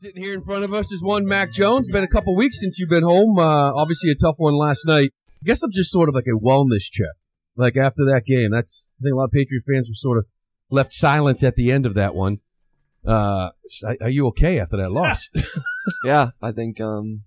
Sitting 0.00 0.22
here 0.22 0.32
in 0.32 0.40
front 0.40 0.64
of 0.64 0.72
us 0.72 0.90
is 0.92 1.02
one 1.02 1.26
Mac 1.26 1.52
Jones. 1.52 1.86
Been 1.86 2.02
a 2.02 2.08
couple 2.08 2.34
weeks 2.34 2.58
since 2.58 2.78
you've 2.78 2.88
been 2.88 3.02
home. 3.02 3.38
Uh, 3.38 3.70
obviously, 3.74 4.10
a 4.10 4.14
tough 4.14 4.36
one 4.38 4.54
last 4.54 4.86
night. 4.86 5.10
I 5.28 5.44
guess 5.44 5.62
I'm 5.62 5.70
just 5.70 5.90
sort 5.90 6.08
of 6.08 6.14
like 6.14 6.24
a 6.24 6.42
wellness 6.42 6.84
check. 6.90 7.12
Like 7.54 7.76
after 7.76 8.06
that 8.06 8.22
game, 8.26 8.50
that's 8.50 8.92
I 8.98 9.02
think 9.02 9.12
a 9.12 9.16
lot 9.16 9.24
of 9.24 9.32
Patriot 9.32 9.62
fans 9.68 9.90
were 9.90 9.94
sort 9.94 10.16
of 10.16 10.24
left 10.70 10.94
silent 10.94 11.42
at 11.42 11.54
the 11.54 11.70
end 11.70 11.84
of 11.84 11.92
that 11.96 12.14
one. 12.14 12.38
Uh, 13.06 13.50
are 14.00 14.08
you 14.08 14.26
okay 14.28 14.58
after 14.58 14.78
that 14.78 14.90
loss? 14.90 15.28
yeah, 16.06 16.30
I 16.40 16.50
think 16.50 16.80
um, 16.80 17.24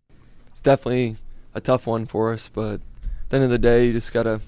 it's 0.52 0.62
definitely 0.62 1.18
a 1.54 1.62
tough 1.62 1.86
one 1.86 2.08
for 2.08 2.34
us. 2.34 2.50
But 2.52 2.82
at 2.82 3.30
the 3.30 3.36
end 3.36 3.44
of 3.44 3.52
the 3.52 3.60
day, 3.60 3.86
you 3.86 3.94
just 3.94 4.12
gotta 4.12 4.42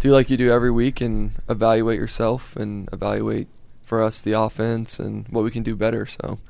do 0.00 0.10
like 0.10 0.30
you 0.30 0.36
do 0.36 0.50
every 0.50 0.72
week 0.72 1.00
and 1.00 1.40
evaluate 1.48 2.00
yourself 2.00 2.56
and 2.56 2.88
evaluate 2.92 3.46
for 3.84 4.02
us 4.02 4.20
the 4.20 4.32
offense 4.32 4.98
and 4.98 5.28
what 5.28 5.44
we 5.44 5.52
can 5.52 5.62
do 5.62 5.76
better. 5.76 6.06
So 6.06 6.40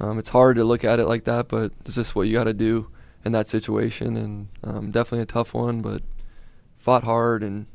um, 0.00 0.18
it's 0.18 0.30
hard 0.30 0.56
to 0.56 0.64
look 0.64 0.84
at 0.84 0.98
it 0.98 1.06
like 1.06 1.24
that, 1.24 1.48
but 1.48 1.72
it's 1.80 1.94
just 1.94 2.14
what 2.14 2.26
you 2.26 2.32
got 2.32 2.44
to 2.44 2.54
do 2.54 2.88
in 3.24 3.32
that 3.32 3.48
situation, 3.48 4.16
and 4.16 4.48
um, 4.64 4.90
definitely 4.90 5.22
a 5.22 5.26
tough 5.26 5.52
one. 5.52 5.82
But 5.82 6.02
fought 6.78 7.04
hard 7.04 7.42
and 7.42 7.66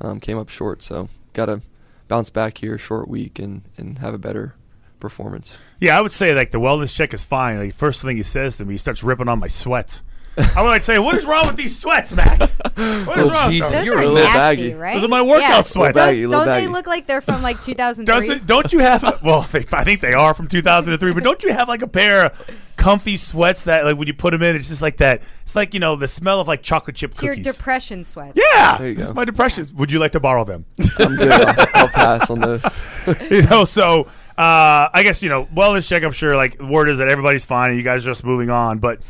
um, 0.00 0.20
came 0.20 0.38
up 0.38 0.48
short, 0.48 0.82
so 0.82 1.08
got 1.32 1.46
to 1.46 1.62
bounce 2.08 2.28
back 2.28 2.58
here, 2.58 2.76
short 2.76 3.08
week, 3.08 3.38
and 3.38 3.62
and 3.76 3.98
have 3.98 4.14
a 4.14 4.18
better 4.18 4.56
performance. 4.98 5.56
Yeah, 5.80 5.96
I 5.96 6.00
would 6.00 6.12
say 6.12 6.34
like 6.34 6.50
the 6.50 6.60
wellness 6.60 6.94
check 6.94 7.14
is 7.14 7.24
fine. 7.24 7.58
Like 7.58 7.74
first 7.74 8.02
thing 8.02 8.16
he 8.16 8.22
says 8.22 8.56
to 8.56 8.64
me, 8.64 8.74
he 8.74 8.78
starts 8.78 9.02
ripping 9.02 9.28
on 9.28 9.38
my 9.38 9.48
sweats. 9.48 10.02
I 10.56 10.62
would 10.62 10.68
like 10.68 10.82
say, 10.82 10.98
what 10.98 11.16
is 11.16 11.24
wrong 11.26 11.46
with 11.46 11.56
these 11.56 11.78
sweats, 11.78 12.12
Mac? 12.12 12.38
What 12.40 12.48
is 12.48 12.78
Oh, 12.78 13.30
wrong? 13.30 13.50
Jesus. 13.50 13.70
with 13.70 13.72
Those 13.72 13.72
those? 13.72 13.84
You're 13.84 13.98
are 13.98 14.02
a 14.02 14.08
little 14.08 14.14
nasty, 14.30 14.38
baggy. 14.70 14.74
right? 14.74 14.94
Those 14.94 15.04
are 15.04 15.08
my 15.08 15.22
workout 15.22 15.40
yeah. 15.48 15.62
sweats. 15.62 15.74
Little 15.76 15.92
baggy, 15.92 16.20
Don't, 16.22 16.30
little 16.30 16.44
don't 16.46 16.54
they 16.62 16.68
look 16.68 16.86
like 16.86 17.06
they're 17.06 17.20
from 17.20 17.42
like 17.42 17.62
2003? 17.64 18.04
Doesn't 18.04 18.46
don't 18.46 18.72
you 18.72 18.78
have? 18.78 19.02
A, 19.04 19.18
Well, 19.22 19.42
they, 19.52 19.66
I 19.72 19.84
think 19.84 20.00
they 20.00 20.12
are 20.14 20.32
from 20.32 20.48
2003, 20.48 21.12
but 21.12 21.22
don't 21.24 21.42
you 21.42 21.52
have 21.52 21.68
like 21.68 21.82
a 21.82 21.88
pair 21.88 22.26
of 22.26 22.50
comfy 22.76 23.16
sweats 23.18 23.64
that 23.64 23.84
like 23.84 23.98
when 23.98 24.06
you 24.06 24.14
put 24.14 24.30
them 24.30 24.42
in, 24.42 24.56
it's 24.56 24.68
just 24.68 24.80
like 24.80 24.96
that. 24.98 25.20
It's 25.42 25.54
like 25.56 25.74
you 25.74 25.80
know 25.80 25.96
the 25.96 26.08
smell 26.08 26.40
of 26.40 26.48
like 26.48 26.62
chocolate 26.62 26.96
chip 26.96 27.10
cookies. 27.10 27.18
It's 27.18 27.24
your 27.24 27.34
cookies. 27.34 27.56
depression 27.56 28.04
sweats. 28.04 28.38
yeah, 28.54 28.78
There 28.78 28.88
it's 28.90 29.12
my 29.12 29.24
depression. 29.24 29.66
Would 29.74 29.90
you 29.92 29.98
like 29.98 30.12
to 30.12 30.20
borrow 30.20 30.44
them? 30.44 30.64
I'm 30.98 31.16
good. 31.16 31.32
I'll, 31.32 31.66
I'll 31.74 31.88
pass 31.88 32.30
on 32.30 32.40
those. 32.40 32.64
you 33.30 33.42
know, 33.42 33.64
so 33.66 34.02
uh, 34.38 34.88
I 34.94 35.02
guess 35.02 35.22
you 35.22 35.28
know 35.28 35.46
Well, 35.52 35.72
wellness 35.74 35.86
check. 35.88 36.02
I'm 36.02 36.12
sure 36.12 36.34
like 36.36 36.58
word 36.60 36.88
is 36.88 36.98
that 36.98 37.08
everybody's 37.08 37.44
fine 37.44 37.70
and 37.70 37.78
you 37.78 37.84
guys 37.84 38.06
are 38.06 38.10
just 38.10 38.24
moving 38.24 38.48
on. 38.48 38.78
But 38.78 39.02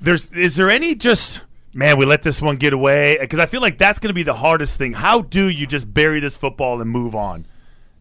there's 0.00 0.30
is 0.32 0.56
there 0.56 0.70
any 0.70 0.94
just 0.94 1.44
man 1.74 1.98
we 1.98 2.06
let 2.06 2.22
this 2.22 2.40
one 2.40 2.56
get 2.56 2.72
away 2.72 3.18
because 3.20 3.38
I 3.38 3.46
feel 3.46 3.60
like 3.60 3.78
that's 3.78 3.98
going 3.98 4.08
to 4.08 4.14
be 4.14 4.22
the 4.22 4.34
hardest 4.34 4.76
thing. 4.76 4.92
How 4.92 5.22
do 5.22 5.48
you 5.48 5.66
just 5.66 5.92
bury 5.92 6.20
this 6.20 6.36
football 6.36 6.80
and 6.80 6.90
move 6.90 7.14
on? 7.14 7.46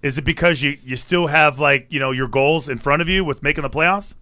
Is 0.02 0.18
it 0.18 0.24
because 0.24 0.62
you 0.62 0.78
you 0.84 0.96
still 0.96 1.28
have 1.28 1.60
like 1.60 1.88
you 1.90 2.00
know 2.00 2.12
your 2.12 2.28
goals 2.28 2.70
in 2.70 2.78
front 2.78 3.02
of 3.02 3.10
you 3.10 3.26
with 3.26 3.44
making 3.44 3.64
the 3.64 3.70
playoffs? 3.70 4.16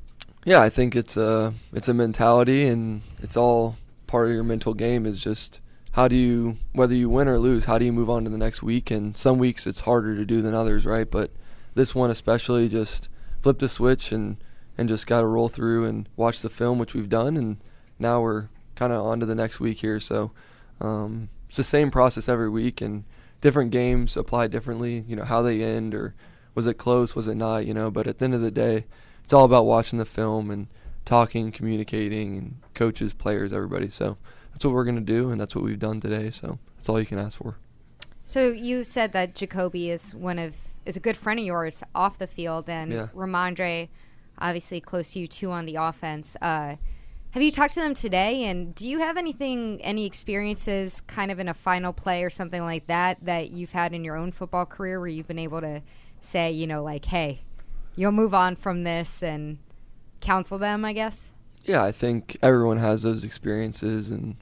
Yeah, 0.45 0.62
I 0.62 0.70
think 0.70 0.95
it's 0.95 1.17
a 1.17 1.54
it's 1.73 1.88
a 1.88 1.94
mentality, 1.94 2.67
and 2.67 3.02
it's 3.20 3.36
all 3.36 3.78
part 4.08 4.28
of 4.28 4.34
your 4.34 4.44
mental 4.44 4.73
game. 4.73 5.06
Is 5.06 5.20
just 5.20 5.60
how 5.94 6.08
do 6.08 6.16
you 6.16 6.58
whether 6.72 6.94
you 6.94 7.10
win 7.10 7.28
or 7.28 7.39
lose, 7.39 7.66
how 7.66 7.78
do 7.78 7.86
you 7.86 7.92
move 7.92 8.10
on 8.10 8.23
to 8.23 8.30
the 8.30 8.38
next 8.38 8.62
week? 8.62 8.92
And 8.92 9.17
some 9.17 9.38
weeks 9.38 9.66
it's 9.66 9.82
harder 9.82 10.16
to 10.16 10.26
do 10.26 10.42
than 10.42 10.54
others, 10.54 10.86
right? 10.86 11.10
But 11.10 11.32
this 11.73 11.95
one 11.95 12.12
especially, 12.12 12.70
just 12.70 13.10
flip 13.42 13.60
the 13.60 13.67
switch 13.67 14.12
and 14.12 14.38
and 14.78 14.90
just 14.90 15.08
got 15.08 15.22
to 15.22 15.28
roll 15.28 15.50
through 15.50 15.86
and 15.86 16.09
watch 16.16 16.42
the 16.42 16.50
film, 16.50 16.80
which 16.80 16.94
we've 16.94 17.09
done, 17.09 17.38
and 17.38 17.58
now 18.00 18.22
we're 18.22 18.50
kind 18.76 18.92
of 18.92 19.06
on 19.06 19.20
to 19.20 19.26
the 19.26 19.36
next 19.36 19.59
week 19.59 19.80
here. 19.80 20.00
So 20.00 20.32
um, 20.82 21.30
it's 21.48 21.58
the 21.58 21.64
same 21.64 21.92
process 21.92 22.28
every 22.28 22.50
week, 22.50 22.82
and 22.82 23.06
different 23.42 23.72
games 23.72 24.17
apply 24.17 24.48
differently. 24.48 25.06
You 25.08 25.16
know 25.16 25.23
how 25.23 25.42
they 25.42 25.64
end, 25.64 25.95
or 25.95 26.14
was 26.54 26.67
it 26.67 26.76
close, 26.78 27.16
was 27.16 27.28
it 27.28 27.36
not? 27.36 27.66
You 27.66 27.73
know, 27.73 27.90
but 27.90 28.08
at 28.08 28.20
the 28.20 28.26
end 28.26 28.34
of 28.34 28.42
the 28.42 28.52
day 28.52 28.86
it's 29.23 29.34
all 29.34 29.44
about 29.45 29.66
watching 29.66 29.98
the 29.98 30.06
film 30.06 30.52
and 30.52 30.67
talking, 31.04 31.52
communicating, 31.52 32.38
and 32.38 32.56
coaches, 32.73 33.12
players, 33.14 33.52
everybody. 33.54 33.89
So 33.89 34.17
that's 34.52 34.64
what 34.64 34.73
we're 34.73 34.86
gonna 34.86 35.02
do, 35.02 35.32
and 35.32 35.42
that's 35.42 35.56
what 35.56 35.64
we've 35.64 35.80
done 35.80 36.00
today. 36.00 36.30
So 36.30 36.60
that's 36.78 36.89
all 36.89 37.00
you 37.00 37.06
can 37.08 37.17
ask 37.20 37.38
for. 37.38 37.58
So 38.23 38.49
you 38.49 38.83
said 38.83 39.14
that 39.14 39.36
Jacoby 39.36 39.89
is 39.89 40.14
one 40.14 40.39
of 40.39 40.55
is 40.86 40.95
a 40.95 40.99
good 40.99 41.17
friend 41.17 41.39
of 41.39 41.45
yours 41.45 41.83
off 41.95 42.20
the 42.20 42.28
field, 42.28 42.70
and 42.70 42.92
Yeah. 42.92 43.08
Rhamondre, 43.16 43.89
obviously 44.38 44.80
close 44.82 45.14
to 45.14 45.20
you 45.20 45.28
too 45.28 45.52
on 45.52 45.66
the 45.66 45.76
offense. 45.76 46.36
Uh, 46.42 46.76
have 47.32 47.44
you 47.44 47.52
talked 47.52 47.73
to 47.73 47.82
them 47.82 47.94
today? 47.94 48.46
And 48.46 48.73
do 48.73 48.88
you 48.88 49.00
have 49.00 49.18
anything, 49.18 49.82
any 49.82 50.06
experiences, 50.06 51.02
kind 51.02 51.32
of 51.32 51.40
in 51.40 51.50
a 51.50 51.54
final 51.54 51.92
play 51.92 52.23
or 52.23 52.30
something 52.30 52.62
like 52.62 52.88
that, 52.88 53.18
that 53.26 53.52
you've 53.52 53.73
had 53.73 53.94
in 53.94 54.06
your 54.06 54.16
own 54.16 54.32
football 54.32 54.66
career 54.66 55.00
where 55.00 55.10
you've 55.10 55.28
been 55.28 55.40
able 55.40 55.60
to 55.62 55.82
say, 56.22 56.52
you 56.52 56.66
know, 56.66 56.82
like, 56.82 57.06
hey, 57.06 57.42
you'll 57.96 58.14
move 58.14 58.34
on 58.34 58.56
from 58.56 58.84
this 58.84 59.22
and 59.22 59.58
counsel 60.22 60.58
them? 60.58 60.86
I 60.86 60.94
guess. 60.94 61.30
Yeah, 61.66 61.84
I 61.84 61.92
think 61.92 62.38
everyone 62.42 62.78
has 62.78 63.02
those 63.02 63.23
experiences, 63.23 64.12
and 64.12 64.38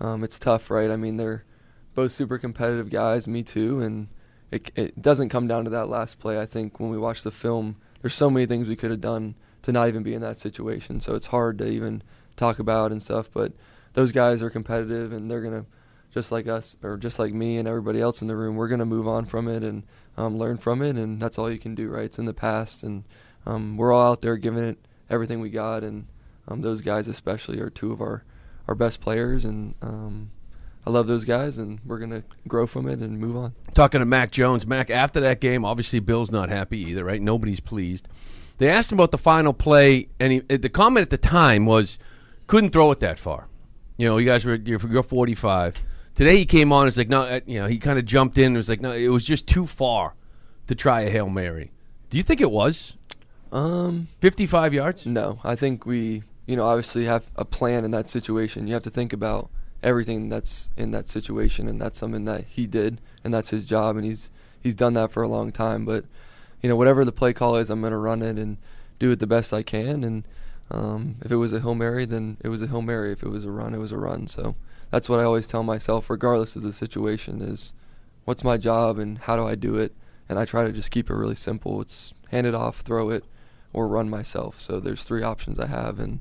um, 0.00 0.22
it's 0.22 0.38
tough, 0.38 0.70
right? 0.70 0.90
I 0.90 0.96
mean, 0.96 1.16
they're 1.16 1.44
both 1.94 2.12
super 2.12 2.38
competitive 2.38 2.90
guys, 2.90 3.26
me 3.26 3.42
too, 3.42 3.80
and 3.80 4.08
it, 4.50 4.70
it 4.76 5.02
doesn't 5.02 5.30
come 5.30 5.48
down 5.48 5.64
to 5.64 5.70
that 5.70 5.88
last 5.88 6.18
play. 6.18 6.38
I 6.38 6.46
think 6.46 6.78
when 6.78 6.90
we 6.90 6.98
watch 6.98 7.22
the 7.22 7.30
film, 7.30 7.78
there's 8.02 8.14
so 8.14 8.30
many 8.30 8.46
things 8.46 8.68
we 8.68 8.76
could 8.76 8.90
have 8.90 9.00
done 9.00 9.34
to 9.62 9.72
not 9.72 9.88
even 9.88 10.02
be 10.02 10.14
in 10.14 10.22
that 10.22 10.38
situation. 10.38 11.00
So 11.00 11.14
it's 11.14 11.26
hard 11.26 11.58
to 11.58 11.68
even 11.68 12.02
talk 12.36 12.58
about 12.58 12.92
and 12.92 13.02
stuff. 13.02 13.30
But 13.32 13.52
those 13.94 14.12
guys 14.12 14.42
are 14.42 14.50
competitive, 14.50 15.12
and 15.12 15.30
they're 15.30 15.42
gonna 15.42 15.66
just 16.12 16.32
like 16.32 16.46
us, 16.48 16.76
or 16.82 16.96
just 16.96 17.18
like 17.18 17.32
me 17.32 17.58
and 17.58 17.68
everybody 17.68 18.00
else 18.00 18.22
in 18.22 18.28
the 18.28 18.36
room. 18.36 18.56
We're 18.56 18.68
gonna 18.68 18.84
move 18.84 19.08
on 19.08 19.26
from 19.26 19.48
it 19.48 19.62
and 19.62 19.82
um, 20.16 20.38
learn 20.38 20.56
from 20.56 20.82
it, 20.82 20.96
and 20.96 21.20
that's 21.20 21.38
all 21.38 21.50
you 21.50 21.58
can 21.58 21.74
do, 21.74 21.88
right? 21.88 22.04
It's 22.04 22.18
in 22.18 22.24
the 22.24 22.34
past, 22.34 22.82
and 22.82 23.04
um, 23.46 23.76
we're 23.76 23.92
all 23.92 24.12
out 24.12 24.20
there 24.20 24.36
giving 24.36 24.64
it 24.64 24.78
everything 25.10 25.40
we 25.40 25.50
got, 25.50 25.82
and 25.82 26.06
um, 26.46 26.62
those 26.62 26.80
guys 26.80 27.08
especially 27.08 27.60
are 27.60 27.70
two 27.70 27.92
of 27.92 28.00
our 28.00 28.24
our 28.66 28.74
best 28.74 29.00
players, 29.00 29.44
and 29.44 29.74
um, 29.80 30.30
I 30.88 30.90
love 30.90 31.06
those 31.06 31.26
guys, 31.26 31.58
and 31.58 31.80
we're 31.84 31.98
gonna 31.98 32.22
grow 32.46 32.66
from 32.66 32.88
it 32.88 33.00
and 33.00 33.18
move 33.20 33.36
on. 33.36 33.52
Talking 33.74 33.98
to 33.98 34.06
Mac 34.06 34.30
Jones. 34.30 34.66
Mac, 34.66 34.88
after 34.88 35.20
that 35.20 35.38
game, 35.38 35.62
obviously 35.62 36.00
Bill's 36.00 36.30
not 36.32 36.48
happy 36.48 36.78
either, 36.78 37.04
right? 37.04 37.20
Nobody's 37.20 37.60
pleased. 37.60 38.08
They 38.56 38.70
asked 38.70 38.90
him 38.90 38.96
about 38.98 39.10
the 39.10 39.18
final 39.18 39.52
play, 39.52 40.08
and 40.18 40.32
he, 40.32 40.40
the 40.40 40.70
comment 40.70 41.02
at 41.02 41.10
the 41.10 41.18
time 41.18 41.66
was, 41.66 41.98
couldn't 42.46 42.70
throw 42.70 42.90
it 42.90 43.00
that 43.00 43.18
far. 43.18 43.48
You 43.98 44.08
know, 44.08 44.16
you 44.16 44.24
guys 44.24 44.46
were 44.46 44.54
you're, 44.54 44.80
you're 44.88 45.02
45. 45.02 45.82
Today 46.14 46.38
he 46.38 46.46
came 46.46 46.72
on. 46.72 46.88
It's 46.88 46.96
like 46.96 47.10
no, 47.10 47.20
uh, 47.20 47.40
you 47.44 47.60
know, 47.60 47.66
he 47.66 47.76
kind 47.76 47.98
of 47.98 48.06
jumped 48.06 48.38
in. 48.38 48.46
and 48.46 48.56
was 48.56 48.70
like 48.70 48.80
no, 48.80 48.92
it 48.92 49.08
was 49.08 49.26
just 49.26 49.46
too 49.46 49.66
far 49.66 50.14
to 50.68 50.74
try 50.74 51.02
a 51.02 51.10
hail 51.10 51.28
mary. 51.28 51.70
Do 52.08 52.16
you 52.16 52.22
think 52.22 52.40
it 52.40 52.50
was 52.50 52.96
Um, 53.52 54.08
55 54.20 54.72
yards? 54.72 55.04
no, 55.04 55.38
I 55.44 55.54
think 55.54 55.84
we, 55.84 56.22
you 56.46 56.56
know, 56.56 56.64
obviously 56.64 57.04
have 57.04 57.30
a 57.36 57.44
plan 57.44 57.84
in 57.84 57.90
that 57.90 58.08
situation. 58.08 58.66
You 58.66 58.72
have 58.72 58.82
to 58.84 58.90
think 58.90 59.12
about 59.12 59.50
everything 59.82 60.28
that's 60.28 60.70
in 60.76 60.90
that 60.92 61.08
situation, 61.08 61.68
and 61.68 61.80
that's 61.80 61.98
something 61.98 62.24
that 62.24 62.44
he 62.44 62.66
did, 62.66 63.00
and 63.24 63.32
that's 63.32 63.50
his 63.50 63.64
job, 63.64 63.96
and 63.96 64.04
he's 64.04 64.30
he's 64.60 64.74
done 64.74 64.94
that 64.94 65.12
for 65.12 65.22
a 65.22 65.28
long 65.28 65.52
time. 65.52 65.84
But 65.84 66.04
you 66.62 66.68
know, 66.68 66.76
whatever 66.76 67.04
the 67.04 67.12
play 67.12 67.32
call 67.32 67.56
is, 67.56 67.70
I'm 67.70 67.82
gonna 67.82 67.98
run 67.98 68.22
it 68.22 68.38
and 68.38 68.58
do 68.98 69.10
it 69.10 69.20
the 69.20 69.26
best 69.26 69.52
I 69.52 69.62
can. 69.62 70.02
And 70.04 70.24
um, 70.70 71.16
if 71.24 71.30
it 71.30 71.36
was 71.36 71.52
a 71.52 71.60
hail 71.60 71.74
mary, 71.74 72.04
then 72.04 72.36
it 72.42 72.48
was 72.48 72.62
a 72.62 72.66
hail 72.66 72.82
mary. 72.82 73.12
If 73.12 73.22
it 73.22 73.28
was 73.28 73.44
a 73.44 73.50
run, 73.50 73.74
it 73.74 73.78
was 73.78 73.92
a 73.92 73.98
run. 73.98 74.26
So 74.26 74.56
that's 74.90 75.08
what 75.08 75.20
I 75.20 75.24
always 75.24 75.46
tell 75.46 75.62
myself, 75.62 76.10
regardless 76.10 76.56
of 76.56 76.62
the 76.62 76.72
situation, 76.72 77.40
is 77.40 77.72
what's 78.24 78.44
my 78.44 78.56
job 78.56 78.98
and 78.98 79.18
how 79.18 79.36
do 79.36 79.46
I 79.46 79.54
do 79.54 79.76
it. 79.76 79.94
And 80.28 80.38
I 80.38 80.44
try 80.44 80.64
to 80.64 80.72
just 80.72 80.90
keep 80.90 81.08
it 81.08 81.14
really 81.14 81.34
simple. 81.34 81.80
It's 81.80 82.12
hand 82.30 82.46
it 82.46 82.54
off, 82.54 82.80
throw 82.80 83.08
it, 83.08 83.24
or 83.72 83.88
run 83.88 84.10
myself. 84.10 84.60
So 84.60 84.78
there's 84.78 85.04
three 85.04 85.22
options 85.22 85.58
I 85.58 85.66
have, 85.66 85.98
and 85.98 86.20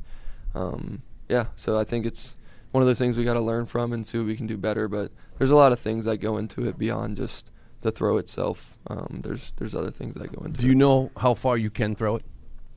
um, 0.55 1.01
yeah. 1.27 1.47
So 1.57 1.77
I 1.77 1.83
think 1.83 2.05
it's 2.05 2.37
one 2.71 2.81
of 2.83 2.87
those 2.87 2.99
things 2.99 3.17
we 3.17 3.23
got 3.23 3.33
to 3.35 3.41
learn 3.41 3.65
from 3.65 3.93
and 3.93 4.05
see 4.05 4.17
what 4.17 4.27
we 4.27 4.35
can 4.35 4.47
do 4.47 4.57
better. 4.57 4.87
But 4.87 5.11
there's 5.37 5.51
a 5.51 5.55
lot 5.55 5.71
of 5.71 5.79
things 5.79 6.05
that 6.05 6.17
go 6.17 6.37
into 6.37 6.67
it 6.67 6.77
beyond 6.77 7.17
just 7.17 7.49
the 7.81 7.91
throw 7.91 8.17
itself. 8.17 8.77
Um, 8.87 9.21
there's 9.23 9.53
there's 9.57 9.73
other 9.75 9.91
things 9.91 10.15
that 10.15 10.31
go 10.33 10.43
into 10.45 10.57
it. 10.59 10.61
Do 10.61 10.67
you 10.67 10.73
it. 10.73 10.77
know 10.77 11.11
how 11.17 11.33
far 11.33 11.57
you 11.57 11.69
can 11.69 11.95
throw 11.95 12.15
it? 12.17 12.25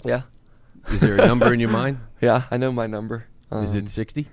Yeah, 0.04 0.22
Is 0.90 1.00
there 1.00 1.14
a 1.16 1.26
number 1.26 1.52
in 1.52 1.60
your 1.60 1.70
mind? 1.80 1.98
yeah. 2.20 2.44
I 2.50 2.56
know 2.56 2.72
my 2.72 2.86
number. 2.86 3.26
Um, 3.50 3.64
Is 3.64 3.74
it 3.74 3.88
60? 3.88 4.28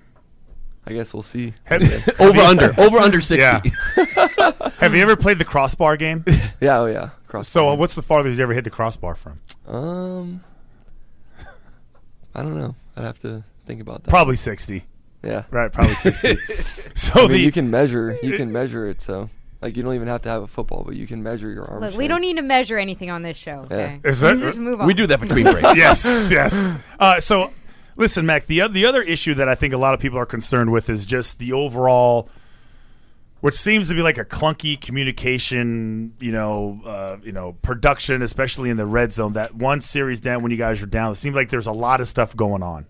I 0.86 0.92
guess 0.94 1.12
we'll 1.12 1.22
see. 1.22 1.52
Have, 1.64 1.82
Over 2.20 2.40
under. 2.52 2.74
Over 2.80 2.98
under 2.98 3.20
60. 3.20 3.36
Yeah. 3.38 3.60
have 4.78 4.94
you 4.94 5.02
ever 5.02 5.16
played 5.16 5.38
the 5.38 5.44
crossbar 5.44 5.96
game? 5.98 6.24
Yeah. 6.60 6.78
Oh 6.80 6.86
yeah. 6.86 7.10
Cross. 7.26 7.48
So 7.48 7.68
uh, 7.68 7.74
what's 7.74 7.94
the 7.94 8.00
farthest 8.02 8.38
you 8.38 8.42
ever 8.42 8.54
hit 8.54 8.64
the 8.64 8.70
crossbar 8.70 9.14
from? 9.14 9.40
Um. 9.66 10.42
I 12.34 12.42
don't 12.42 12.56
know. 12.56 12.74
I'd 12.96 13.04
have 13.04 13.18
to 13.20 13.44
think 13.66 13.80
about 13.80 14.04
that. 14.04 14.10
Probably 14.10 14.36
60. 14.36 14.84
Yeah. 15.22 15.44
Right, 15.50 15.72
probably 15.72 15.94
60. 15.96 16.36
so 16.94 17.12
I 17.14 17.22
mean, 17.22 17.32
the 17.32 17.38
you 17.40 17.52
can 17.52 17.70
measure. 17.70 18.18
You 18.22 18.36
can 18.36 18.52
measure 18.52 18.86
it. 18.86 19.02
So, 19.02 19.30
like, 19.60 19.76
you 19.76 19.82
don't 19.82 19.94
even 19.94 20.08
have 20.08 20.22
to 20.22 20.28
have 20.28 20.42
a 20.42 20.46
football, 20.46 20.84
but 20.84 20.94
you 20.94 21.06
can 21.06 21.22
measure 21.22 21.50
your 21.50 21.64
arm. 21.64 21.80
Look, 21.82 21.96
we 21.96 22.06
don't 22.08 22.20
need 22.20 22.36
to 22.36 22.42
measure 22.42 22.78
anything 22.78 23.10
on 23.10 23.22
this 23.22 23.36
show. 23.36 23.60
Okay, 23.64 24.00
Is 24.04 24.20
that- 24.20 24.38
just 24.38 24.58
move 24.58 24.80
on. 24.80 24.86
We 24.86 24.94
do 24.94 25.06
that 25.06 25.20
between 25.20 25.44
breaks. 25.44 25.76
yes, 25.76 26.04
yes. 26.30 26.74
Uh, 27.00 27.20
so, 27.20 27.52
listen, 27.96 28.26
Mac. 28.26 28.46
The 28.46 28.68
the 28.68 28.86
other 28.86 29.02
issue 29.02 29.34
that 29.34 29.48
I 29.48 29.54
think 29.54 29.74
a 29.74 29.78
lot 29.78 29.94
of 29.94 30.00
people 30.00 30.18
are 30.18 30.26
concerned 30.26 30.70
with 30.72 30.88
is 30.88 31.04
just 31.06 31.38
the 31.38 31.52
overall 31.52 32.28
which 33.40 33.54
seems 33.54 33.86
to 33.86 33.94
be 33.94 34.02
like 34.02 34.18
a 34.18 34.24
clunky 34.24 34.80
communication, 34.80 36.12
you 36.18 36.32
know, 36.32 36.80
uh, 36.84 37.16
you 37.22 37.30
know, 37.32 37.52
production, 37.62 38.20
especially 38.22 38.68
in 38.68 38.76
the 38.76 38.84
red 38.86 39.12
zone. 39.12 39.34
That 39.34 39.54
one 39.54 39.80
series 39.80 40.18
down 40.20 40.42
when 40.42 40.50
you 40.50 40.56
guys 40.58 40.80
were 40.80 40.88
down, 40.88 41.12
it 41.12 41.16
seemed 41.16 41.36
like 41.36 41.48
there's 41.48 41.68
a 41.68 41.72
lot 41.72 42.00
of 42.00 42.08
stuff 42.08 42.34
going 42.34 42.64
on. 42.64 42.86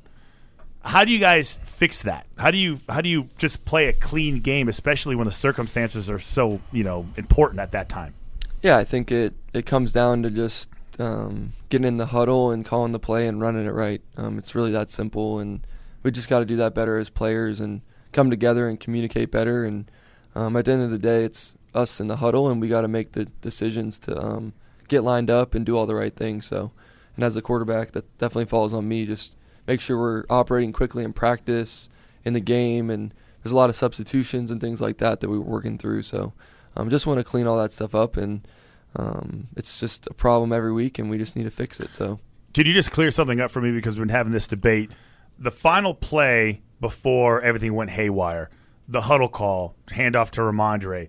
How 0.88 1.04
do 1.04 1.12
you 1.12 1.18
guys 1.18 1.58
fix 1.64 2.00
that? 2.04 2.26
How 2.38 2.50
do 2.50 2.56
you 2.56 2.80
how 2.88 3.02
do 3.02 3.10
you 3.10 3.28
just 3.36 3.66
play 3.66 3.88
a 3.88 3.92
clean 3.92 4.40
game, 4.40 4.68
especially 4.68 5.16
when 5.16 5.26
the 5.26 5.32
circumstances 5.32 6.08
are 6.08 6.18
so 6.18 6.62
you 6.72 6.82
know 6.82 7.06
important 7.18 7.60
at 7.60 7.72
that 7.72 7.90
time? 7.90 8.14
Yeah, 8.62 8.78
I 8.78 8.84
think 8.84 9.12
it 9.12 9.34
it 9.52 9.66
comes 9.66 9.92
down 9.92 10.22
to 10.22 10.30
just 10.30 10.70
um, 10.98 11.52
getting 11.68 11.86
in 11.86 11.98
the 11.98 12.06
huddle 12.06 12.50
and 12.50 12.64
calling 12.64 12.92
the 12.92 12.98
play 12.98 13.26
and 13.28 13.38
running 13.38 13.66
it 13.66 13.74
right. 13.74 14.00
Um, 14.16 14.38
it's 14.38 14.54
really 14.54 14.72
that 14.72 14.88
simple, 14.88 15.40
and 15.40 15.60
we 16.04 16.10
just 16.10 16.26
got 16.26 16.38
to 16.38 16.46
do 16.46 16.56
that 16.56 16.74
better 16.74 16.96
as 16.96 17.10
players 17.10 17.60
and 17.60 17.82
come 18.12 18.30
together 18.30 18.66
and 18.66 18.80
communicate 18.80 19.30
better. 19.30 19.66
And 19.66 19.90
um, 20.34 20.56
at 20.56 20.64
the 20.64 20.72
end 20.72 20.84
of 20.84 20.90
the 20.90 20.98
day, 20.98 21.22
it's 21.22 21.52
us 21.74 22.00
in 22.00 22.08
the 22.08 22.16
huddle, 22.16 22.48
and 22.48 22.62
we 22.62 22.68
got 22.68 22.80
to 22.80 22.88
make 22.88 23.12
the 23.12 23.26
decisions 23.42 23.98
to 23.98 24.18
um, 24.18 24.54
get 24.88 25.04
lined 25.04 25.28
up 25.28 25.54
and 25.54 25.66
do 25.66 25.76
all 25.76 25.84
the 25.84 25.94
right 25.94 26.16
things. 26.16 26.46
So, 26.46 26.72
and 27.14 27.22
as 27.26 27.36
a 27.36 27.42
quarterback, 27.42 27.92
that 27.92 28.16
definitely 28.16 28.46
falls 28.46 28.72
on 28.72 28.88
me. 28.88 29.04
Just 29.04 29.36
make 29.68 29.80
sure 29.80 29.98
we're 29.98 30.24
operating 30.28 30.72
quickly 30.72 31.04
in 31.04 31.12
practice, 31.12 31.88
in 32.24 32.32
the 32.32 32.40
game, 32.40 32.90
and 32.90 33.14
there's 33.42 33.52
a 33.52 33.56
lot 33.56 33.70
of 33.70 33.76
substitutions 33.76 34.50
and 34.50 34.60
things 34.60 34.80
like 34.80 34.98
that 34.98 35.20
that 35.20 35.28
we 35.28 35.36
are 35.36 35.40
working 35.40 35.78
through. 35.78 36.02
So, 36.02 36.32
um, 36.74 36.90
just 36.90 37.06
want 37.06 37.18
to 37.18 37.24
clean 37.24 37.46
all 37.46 37.58
that 37.58 37.70
stuff 37.70 37.94
up, 37.94 38.16
and 38.16 38.48
um, 38.96 39.48
it's 39.56 39.78
just 39.78 40.06
a 40.08 40.14
problem 40.14 40.52
every 40.52 40.72
week, 40.72 40.98
and 40.98 41.08
we 41.08 41.18
just 41.18 41.36
need 41.36 41.44
to 41.44 41.50
fix 41.50 41.78
it. 41.78 41.94
So, 41.94 42.18
can 42.54 42.66
you 42.66 42.72
just 42.72 42.90
clear 42.90 43.10
something 43.10 43.40
up 43.40 43.50
for 43.50 43.60
me 43.60 43.70
because 43.70 43.96
we've 43.96 44.06
been 44.08 44.16
having 44.16 44.32
this 44.32 44.48
debate? 44.48 44.90
The 45.38 45.50
final 45.52 45.94
play 45.94 46.62
before 46.80 47.40
everything 47.42 47.74
went 47.74 47.90
haywire, 47.90 48.50
the 48.88 49.02
huddle 49.02 49.28
call, 49.28 49.76
handoff 49.88 50.30
to 50.30 50.40
Rhamondre. 50.40 51.08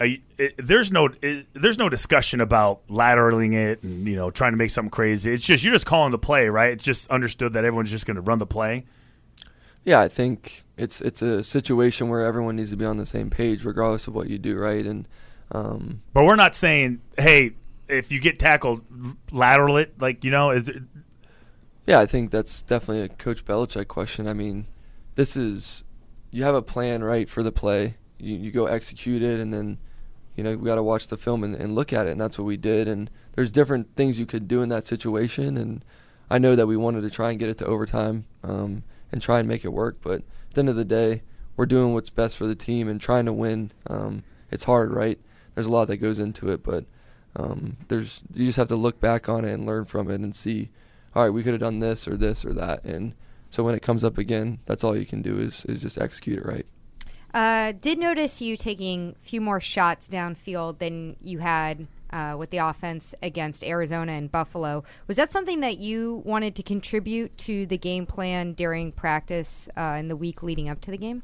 It, 0.00 0.54
there's 0.56 0.90
no 0.90 1.10
it, 1.20 1.46
there's 1.52 1.76
no 1.76 1.90
discussion 1.90 2.40
about 2.40 2.86
lateraling 2.88 3.52
it 3.52 3.82
and 3.82 4.06
you 4.08 4.16
know 4.16 4.30
trying 4.30 4.52
to 4.52 4.56
make 4.56 4.70
something 4.70 4.90
crazy. 4.90 5.32
It's 5.32 5.44
just 5.44 5.62
you're 5.62 5.74
just 5.74 5.86
calling 5.86 6.10
the 6.10 6.18
play, 6.18 6.48
right? 6.48 6.72
It's 6.72 6.84
just 6.84 7.10
understood 7.10 7.52
that 7.52 7.64
everyone's 7.64 7.90
just 7.90 8.06
going 8.06 8.14
to 8.16 8.22
run 8.22 8.38
the 8.38 8.46
play. 8.46 8.86
Yeah, 9.84 10.00
I 10.00 10.08
think 10.08 10.64
it's 10.76 11.00
it's 11.02 11.20
a 11.20 11.44
situation 11.44 12.08
where 12.08 12.24
everyone 12.24 12.56
needs 12.56 12.70
to 12.70 12.76
be 12.76 12.84
on 12.84 12.96
the 12.96 13.06
same 13.06 13.28
page, 13.28 13.64
regardless 13.64 14.06
of 14.06 14.14
what 14.14 14.28
you 14.28 14.38
do, 14.38 14.58
right? 14.58 14.86
And 14.86 15.06
um, 15.52 16.02
but 16.12 16.24
we're 16.24 16.36
not 16.36 16.54
saying, 16.54 17.00
hey, 17.18 17.52
if 17.88 18.12
you 18.12 18.20
get 18.20 18.38
tackled, 18.38 18.82
lateral 19.30 19.76
it, 19.76 20.00
like 20.00 20.24
you 20.24 20.30
know. 20.30 20.50
It, 20.50 20.68
yeah, 21.86 21.98
I 21.98 22.06
think 22.06 22.30
that's 22.30 22.62
definitely 22.62 23.02
a 23.02 23.08
Coach 23.08 23.44
Belichick 23.44 23.88
question. 23.88 24.28
I 24.28 24.32
mean, 24.32 24.66
this 25.16 25.36
is 25.36 25.82
you 26.30 26.44
have 26.44 26.54
a 26.54 26.62
plan 26.62 27.02
right 27.02 27.28
for 27.28 27.42
the 27.42 27.52
play. 27.52 27.96
You 28.18 28.36
you 28.36 28.50
go 28.50 28.66
execute 28.66 29.22
it, 29.22 29.40
and 29.40 29.52
then 29.52 29.78
you 30.40 30.44
know 30.44 30.56
we 30.56 30.64
got 30.64 30.76
to 30.76 30.82
watch 30.82 31.08
the 31.08 31.18
film 31.18 31.44
and, 31.44 31.54
and 31.54 31.74
look 31.74 31.92
at 31.92 32.06
it, 32.06 32.12
and 32.12 32.20
that's 32.20 32.38
what 32.38 32.46
we 32.46 32.56
did. 32.56 32.88
And 32.88 33.10
there's 33.34 33.52
different 33.52 33.94
things 33.94 34.18
you 34.18 34.24
could 34.24 34.48
do 34.48 34.62
in 34.62 34.70
that 34.70 34.86
situation, 34.86 35.58
and 35.58 35.84
I 36.30 36.38
know 36.38 36.56
that 36.56 36.66
we 36.66 36.78
wanted 36.78 37.02
to 37.02 37.10
try 37.10 37.28
and 37.28 37.38
get 37.38 37.50
it 37.50 37.58
to 37.58 37.66
overtime 37.66 38.24
um, 38.42 38.82
and 39.12 39.20
try 39.20 39.38
and 39.38 39.46
make 39.46 39.66
it 39.66 39.72
work. 39.74 39.98
But 40.02 40.20
at 40.20 40.54
the 40.54 40.60
end 40.60 40.70
of 40.70 40.76
the 40.76 40.84
day, 40.86 41.20
we're 41.58 41.66
doing 41.66 41.92
what's 41.92 42.08
best 42.08 42.38
for 42.38 42.46
the 42.46 42.54
team 42.54 42.88
and 42.88 42.98
trying 42.98 43.26
to 43.26 43.34
win. 43.34 43.72
Um, 43.88 44.22
it's 44.50 44.64
hard, 44.64 44.92
right? 44.92 45.18
There's 45.54 45.66
a 45.66 45.70
lot 45.70 45.88
that 45.88 45.98
goes 45.98 46.18
into 46.18 46.50
it, 46.50 46.62
but 46.62 46.86
um, 47.36 47.76
there's 47.88 48.22
you 48.32 48.46
just 48.46 48.56
have 48.56 48.68
to 48.68 48.76
look 48.76 48.98
back 48.98 49.28
on 49.28 49.44
it 49.44 49.52
and 49.52 49.66
learn 49.66 49.84
from 49.84 50.10
it 50.10 50.22
and 50.22 50.34
see, 50.34 50.70
all 51.14 51.22
right, 51.22 51.34
we 51.34 51.42
could 51.42 51.52
have 51.52 51.60
done 51.60 51.80
this 51.80 52.08
or 52.08 52.16
this 52.16 52.46
or 52.46 52.54
that, 52.54 52.82
and 52.82 53.12
so 53.50 53.62
when 53.62 53.74
it 53.74 53.82
comes 53.82 54.04
up 54.04 54.16
again, 54.16 54.60
that's 54.64 54.84
all 54.84 54.96
you 54.96 55.04
can 55.04 55.20
do 55.20 55.38
is 55.38 55.66
is 55.66 55.82
just 55.82 55.98
execute 55.98 56.38
it 56.38 56.46
right. 56.46 56.66
Uh, 57.32 57.72
did 57.80 57.98
notice 57.98 58.40
you 58.40 58.56
taking 58.56 59.14
a 59.20 59.24
few 59.24 59.40
more 59.40 59.60
shots 59.60 60.08
downfield 60.08 60.78
than 60.78 61.16
you 61.20 61.38
had 61.38 61.86
uh, 62.12 62.36
with 62.38 62.50
the 62.50 62.58
offense 62.58 63.14
against 63.22 63.64
Arizona 63.64 64.12
and 64.12 64.30
Buffalo. 64.30 64.84
Was 65.06 65.16
that 65.16 65.32
something 65.32 65.60
that 65.60 65.78
you 65.78 66.22
wanted 66.24 66.54
to 66.56 66.62
contribute 66.62 67.36
to 67.38 67.66
the 67.66 67.78
game 67.78 68.06
plan 68.06 68.52
during 68.52 68.92
practice 68.92 69.68
uh, 69.76 69.96
in 69.98 70.08
the 70.08 70.16
week 70.16 70.42
leading 70.42 70.68
up 70.68 70.80
to 70.82 70.90
the 70.90 70.98
game? 70.98 71.22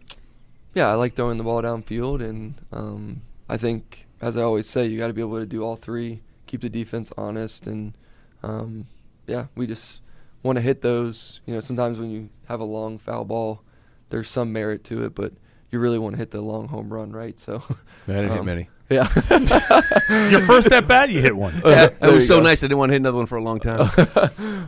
Yeah, 0.75 0.89
I 0.89 0.95
like 0.95 1.15
throwing 1.15 1.39
the 1.39 1.45
ball 1.45 1.63
downfield, 1.63 2.23
and 2.23 2.55
um, 2.71 3.23
I 3.49 3.57
think, 3.57 4.07
as 4.21 4.37
I 4.37 4.43
always 4.43 4.69
say, 4.69 4.87
you 4.87 4.99
got 4.99 5.07
to 5.09 5.15
be 5.15 5.23
able 5.23 5.39
to 5.39 5.47
do 5.47 5.63
all 5.63 5.77
three, 5.77 6.21
keep 6.47 6.61
the 6.61 6.69
defense 6.69 7.11
honest, 7.17 7.67
and 7.67 7.95
um, 8.43 8.87
yeah, 9.27 9.47
we 9.55 9.67
just 9.67 10.03
want 10.43 10.57
to 10.57 10.63
hit 10.63 10.83
those. 10.83 11.41
You 11.47 11.55
know, 11.55 11.61
sometimes 11.61 11.99
when 11.99 12.11
you 12.11 12.29
have 12.47 12.61
a 12.61 12.65
long 12.65 12.99
foul 12.99 13.25
ball, 13.25 13.63
there's 14.11 14.29
some 14.29 14.53
merit 14.53 14.85
to 14.85 15.03
it, 15.05 15.15
but 15.15 15.33
you 15.71 15.79
really 15.79 15.99
want 15.99 16.15
to 16.15 16.19
hit 16.19 16.31
the 16.31 16.41
long 16.41 16.69
home 16.69 16.93
run, 16.93 17.13
right? 17.13 17.39
So 17.39 17.63
I 18.09 18.13
didn't 18.13 18.31
um, 18.31 18.37
hit 18.37 18.45
many. 18.45 18.69
Yeah. 18.89 19.09
Your 20.31 20.43
first 20.43 20.71
at 20.71 20.87
bat, 20.87 21.11
you 21.11 21.21
hit 21.21 21.37
one. 21.37 21.61
Yeah, 21.67 21.89
it 22.01 22.13
was 22.13 22.27
so 22.27 22.39
go. 22.39 22.43
nice. 22.45 22.63
I 22.63 22.67
didn't 22.67 22.79
want 22.79 22.91
to 22.91 22.95
hit 22.95 23.01
another 23.01 23.17
one 23.17 23.27
for 23.27 23.37
a 23.37 23.43
long 23.43 23.59
time. 23.59 23.91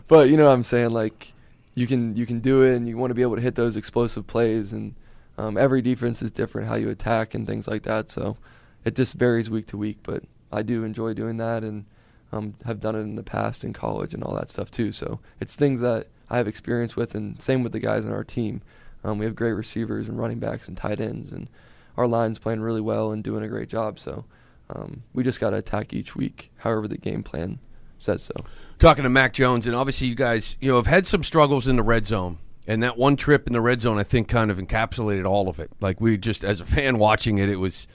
but 0.08 0.28
you 0.28 0.36
know 0.36 0.46
what 0.46 0.52
I'm 0.52 0.64
saying? 0.64 0.90
Like, 0.90 1.32
you 1.74 1.86
can 1.86 2.16
you 2.16 2.26
can 2.26 2.40
do 2.40 2.62
it, 2.62 2.74
and 2.74 2.88
you 2.88 2.96
want 2.96 3.10
to 3.10 3.14
be 3.14 3.22
able 3.22 3.36
to 3.36 3.42
hit 3.42 3.54
those 3.54 3.76
explosive 3.76 4.26
plays. 4.26 4.72
And 4.72 4.94
um, 5.36 5.56
every 5.56 5.82
defense 5.82 6.20
is 6.20 6.32
different, 6.32 6.68
how 6.68 6.74
you 6.74 6.88
attack 6.88 7.34
and 7.34 7.46
things 7.46 7.68
like 7.68 7.84
that. 7.84 8.10
So 8.10 8.36
it 8.84 8.96
just 8.96 9.14
varies 9.14 9.48
week 9.48 9.68
to 9.68 9.76
week. 9.76 9.98
But 10.02 10.24
I 10.50 10.62
do 10.62 10.82
enjoy 10.82 11.14
doing 11.14 11.36
that, 11.36 11.62
and 11.62 11.84
um, 12.32 12.54
have 12.64 12.80
done 12.80 12.96
it 12.96 13.00
in 13.00 13.16
the 13.16 13.22
past 13.22 13.64
in 13.64 13.72
college 13.72 14.14
and 14.14 14.22
all 14.22 14.34
that 14.34 14.50
stuff 14.50 14.70
too. 14.70 14.92
So 14.92 15.20
it's 15.40 15.56
things 15.56 15.80
that 15.80 16.08
I 16.28 16.36
have 16.36 16.48
experience 16.48 16.96
with, 16.96 17.14
and 17.14 17.40
same 17.40 17.62
with 17.62 17.72
the 17.72 17.80
guys 17.80 18.04
on 18.04 18.12
our 18.12 18.24
team. 18.24 18.62
Um, 19.04 19.18
we 19.18 19.24
have 19.24 19.34
great 19.34 19.52
receivers 19.52 20.08
and 20.08 20.18
running 20.18 20.38
backs 20.38 20.68
and 20.68 20.76
tight 20.76 21.00
ends, 21.00 21.32
and 21.32 21.48
our 21.96 22.06
line's 22.06 22.38
playing 22.38 22.60
really 22.60 22.80
well 22.80 23.12
and 23.12 23.22
doing 23.22 23.42
a 23.42 23.48
great 23.48 23.68
job. 23.68 23.98
So 23.98 24.24
um, 24.70 25.02
we 25.12 25.22
just 25.22 25.40
got 25.40 25.50
to 25.50 25.56
attack 25.56 25.92
each 25.92 26.16
week, 26.16 26.50
however 26.58 26.88
the 26.88 26.98
game 26.98 27.22
plan 27.22 27.58
says 27.98 28.22
so. 28.22 28.44
Talking 28.78 29.04
to 29.04 29.10
Mac 29.10 29.32
Jones, 29.32 29.66
and 29.66 29.74
obviously 29.74 30.06
you 30.06 30.14
guys, 30.14 30.56
you 30.60 30.70
know, 30.70 30.76
have 30.76 30.86
had 30.86 31.06
some 31.06 31.22
struggles 31.22 31.66
in 31.66 31.76
the 31.76 31.82
red 31.82 32.06
zone. 32.06 32.38
And 32.66 32.82
that 32.82 32.98
one 32.98 33.16
trip 33.16 33.46
in 33.46 33.54
the 33.54 33.62
red 33.62 33.80
zone, 33.80 33.98
I 33.98 34.02
think, 34.02 34.28
kind 34.28 34.50
of 34.50 34.58
encapsulated 34.58 35.26
all 35.26 35.48
of 35.48 35.58
it. 35.58 35.70
Like 35.80 36.02
we 36.02 36.18
just, 36.18 36.44
as 36.44 36.60
a 36.60 36.66
fan 36.66 36.98
watching 37.00 37.38
it, 37.38 37.48
it 37.48 37.56
was 37.56 37.86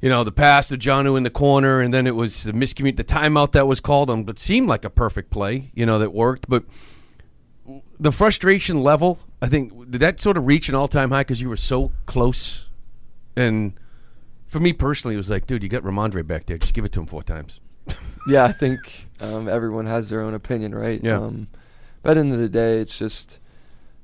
you 0.00 0.08
know, 0.08 0.24
the 0.24 0.32
pass 0.32 0.68
to 0.68 0.78
Jonnu 0.78 1.16
in 1.16 1.24
the 1.24 1.30
corner, 1.30 1.80
and 1.80 1.92
then 1.92 2.06
it 2.06 2.16
was 2.16 2.44
the 2.44 2.52
miscommute, 2.52 2.96
the 2.96 3.04
timeout 3.04 3.52
that 3.52 3.66
was 3.66 3.80
called 3.80 4.08
on, 4.08 4.24
but 4.24 4.38
seemed 4.38 4.66
like 4.66 4.84
a 4.84 4.90
perfect 4.90 5.30
play, 5.30 5.70
you 5.74 5.84
know, 5.84 5.98
that 5.98 6.12
worked. 6.14 6.48
But 6.48 6.64
the 7.98 8.10
frustration 8.10 8.82
level, 8.82 9.20
I 9.42 9.48
think, 9.48 9.90
did 9.90 10.00
that 10.00 10.20
sort 10.20 10.36
of 10.36 10.46
reach 10.46 10.68
an 10.68 10.74
all 10.74 10.88
time 10.88 11.10
high 11.10 11.20
because 11.20 11.40
you 11.40 11.48
were 11.48 11.56
so 11.56 11.92
close? 12.06 12.68
And 13.36 13.74
for 14.46 14.60
me 14.60 14.72
personally, 14.72 15.14
it 15.14 15.18
was 15.18 15.30
like, 15.30 15.46
dude, 15.46 15.62
you 15.62 15.68
got 15.68 15.82
Rhamondre 15.82 16.26
back 16.26 16.44
there. 16.44 16.58
Just 16.58 16.74
give 16.74 16.84
it 16.84 16.92
to 16.92 17.00
him 17.00 17.06
four 17.06 17.22
times. 17.22 17.60
yeah, 18.28 18.44
I 18.44 18.52
think 18.52 19.08
um, 19.20 19.48
everyone 19.48 19.86
has 19.86 20.10
their 20.10 20.20
own 20.20 20.34
opinion, 20.34 20.74
right? 20.74 21.02
Yeah. 21.02 21.18
Um, 21.18 21.48
but 22.02 22.10
at 22.10 22.14
the 22.14 22.20
end 22.20 22.32
of 22.32 22.38
the 22.38 22.48
day, 22.48 22.78
it's 22.78 22.98
just 22.98 23.38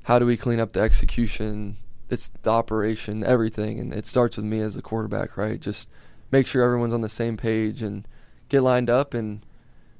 how 0.04 0.18
do 0.18 0.26
we 0.26 0.36
clean 0.36 0.60
up 0.60 0.72
the 0.72 0.80
execution 0.80 1.76
it's 2.08 2.30
the 2.42 2.50
operation, 2.50 3.24
everything, 3.24 3.80
and 3.80 3.92
it 3.92 4.06
starts 4.06 4.36
with 4.36 4.46
me 4.46 4.60
as 4.60 4.76
a 4.76 4.82
quarterback, 4.82 5.36
right? 5.36 5.58
Just 5.58 5.88
make 6.30 6.46
sure 6.46 6.62
everyone's 6.62 6.94
on 6.94 7.00
the 7.00 7.08
same 7.08 7.36
page 7.36 7.82
and 7.82 8.06
get 8.48 8.62
lined 8.62 8.90
up. 8.90 9.14
And 9.14 9.44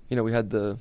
you 0.09 0.17
know, 0.17 0.23
we 0.23 0.33
had 0.33 0.51
the 0.51 0.79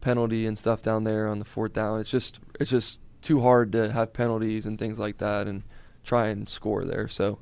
penalty 0.00 0.46
and 0.46 0.58
stuff 0.58 0.82
down 0.82 1.04
there 1.04 1.28
on 1.28 1.38
the 1.38 1.44
fourth 1.44 1.72
down. 1.72 2.00
It's 2.00 2.10
just 2.10 2.40
it's 2.58 2.70
just 2.70 3.00
too 3.24 3.40
hard 3.40 3.72
to 3.72 3.90
have 3.90 4.12
penalties 4.12 4.66
and 4.66 4.78
things 4.78 4.98
like 4.98 5.18
that 5.18 5.46
and 5.46 5.62
try 6.04 6.28
and 6.28 6.48
score 6.48 6.84
there. 6.84 7.08
So, 7.08 7.38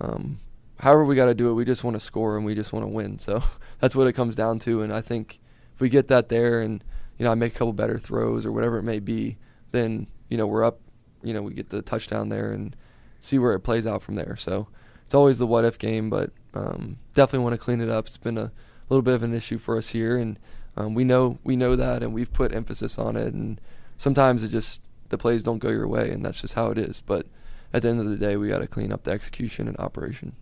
um, 0.00 0.38
however 0.78 1.04
we 1.04 1.16
got 1.16 1.26
to 1.26 1.34
do 1.34 1.50
it, 1.50 1.54
we 1.54 1.64
just 1.64 1.82
want 1.82 1.96
to 1.96 2.00
score 2.00 2.36
and 2.36 2.46
we 2.46 2.54
just 2.54 2.72
want 2.72 2.84
to 2.84 2.88
win. 2.88 3.18
So 3.18 3.42
that's 3.80 3.96
what 3.96 4.06
it 4.06 4.12
comes 4.12 4.34
down 4.34 4.60
to. 4.60 4.82
And 4.82 4.92
I 4.92 5.00
think 5.00 5.40
if 5.74 5.80
we 5.80 5.88
get 5.88 6.08
that 6.08 6.28
there 6.28 6.60
and 6.60 6.82
you 7.18 7.24
know 7.24 7.32
I 7.32 7.34
make 7.34 7.54
a 7.54 7.58
couple 7.58 7.72
better 7.72 7.98
throws 7.98 8.46
or 8.46 8.52
whatever 8.52 8.78
it 8.78 8.84
may 8.84 9.00
be, 9.00 9.36
then 9.72 10.06
you 10.28 10.38
know 10.38 10.46
we're 10.46 10.64
up 10.64 10.80
you 11.22 11.34
know 11.34 11.42
we 11.42 11.52
get 11.52 11.70
the 11.70 11.82
touchdown 11.82 12.28
there 12.28 12.52
and 12.52 12.76
see 13.20 13.38
where 13.38 13.52
it 13.52 13.60
plays 13.60 13.86
out 13.86 14.02
from 14.02 14.14
there. 14.14 14.36
So 14.36 14.68
it's 15.04 15.14
always 15.14 15.38
the 15.38 15.46
what 15.46 15.64
if 15.64 15.78
game, 15.78 16.10
but 16.10 16.30
um, 16.54 16.98
definitely 17.14 17.44
want 17.44 17.54
to 17.54 17.58
clean 17.58 17.80
it 17.80 17.88
up. 17.88 18.06
It's 18.06 18.16
been 18.16 18.38
a 18.38 18.52
little 18.88 19.02
bit 19.02 19.14
of 19.14 19.22
an 19.22 19.34
issue 19.34 19.58
for 19.58 19.76
us 19.76 19.88
here, 19.88 20.16
and 20.16 20.38
um, 20.76 20.94
we 20.94 21.02
know 21.02 21.38
we 21.42 21.56
know 21.56 21.74
that, 21.74 22.02
and 22.02 22.14
we've 22.14 22.32
put 22.32 22.54
emphasis 22.54 22.98
on 22.98 23.16
it. 23.16 23.34
And 23.34 23.60
sometimes 23.96 24.44
it 24.44 24.48
just 24.48 24.80
the 25.08 25.18
plays 25.18 25.42
don't 25.42 25.58
go 25.58 25.70
your 25.70 25.88
way, 25.88 26.10
and 26.10 26.24
that's 26.24 26.40
just 26.40 26.54
how 26.54 26.70
it 26.70 26.78
is. 26.78 27.02
But 27.04 27.26
at 27.72 27.82
the 27.82 27.88
end 27.88 28.00
of 28.00 28.06
the 28.06 28.16
day, 28.16 28.36
we 28.36 28.48
got 28.48 28.58
to 28.58 28.66
clean 28.66 28.92
up 28.92 29.04
the 29.04 29.10
execution 29.10 29.68
and 29.68 29.76
operation. 29.78 30.34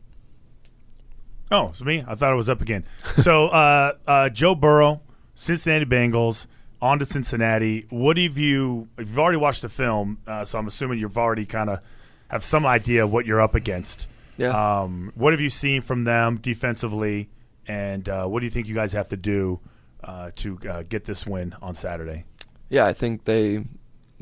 Oh, 1.50 1.68
it's 1.68 1.82
me. 1.82 2.04
I 2.06 2.14
thought 2.14 2.32
it 2.32 2.37
was 2.37 2.49
up 2.49 2.61
again. 2.61 2.85
so 3.16 3.49
uh, 3.49 3.92
uh, 4.06 4.28
Joe 4.30 4.54
Burrow, 4.54 5.00
Cincinnati 5.35 5.85
Bengals 5.85 6.46
on 6.82 6.99
to 6.99 7.06
Cincinnati. 7.06 7.87
What 7.90 8.18
have 8.18 8.37
you? 8.38 8.88
If 8.99 9.08
you've 9.08 9.18
already 9.18 9.38
watched 9.38 9.62
the 9.62 9.68
film, 9.68 10.18
uh, 10.26 10.44
so 10.44 10.58
I'm 10.58 10.66
assuming 10.66 10.99
you've 10.99 11.18
already 11.18 11.46
kind 11.46 11.70
of 11.70 11.80
have 12.28 12.42
some 12.42 12.66
idea 12.66 13.06
what 13.06 13.26
you're 13.26 13.40
up 13.40 13.54
against. 13.54 14.08
Yeah. 14.37 14.49
Um, 14.82 15.12
what 15.14 15.32
have 15.32 15.40
you 15.40 15.50
seen 15.50 15.80
from 15.80 16.04
them 16.04 16.37
defensively, 16.37 17.30
and 17.66 18.08
uh, 18.08 18.26
what 18.26 18.40
do 18.40 18.46
you 18.46 18.50
think 18.50 18.66
you 18.66 18.75
guys 18.75 18.92
have 18.92 19.08
to 19.08 19.16
do 19.16 19.61
uh, 20.04 20.30
to 20.37 20.58
uh, 20.68 20.82
get 20.82 21.04
this 21.04 21.26
win 21.26 21.54
on 21.62 21.75
Saturday? 21.75 22.25
Yeah, 22.68 22.85
I 22.87 22.92
think 22.92 23.25
they 23.25 23.64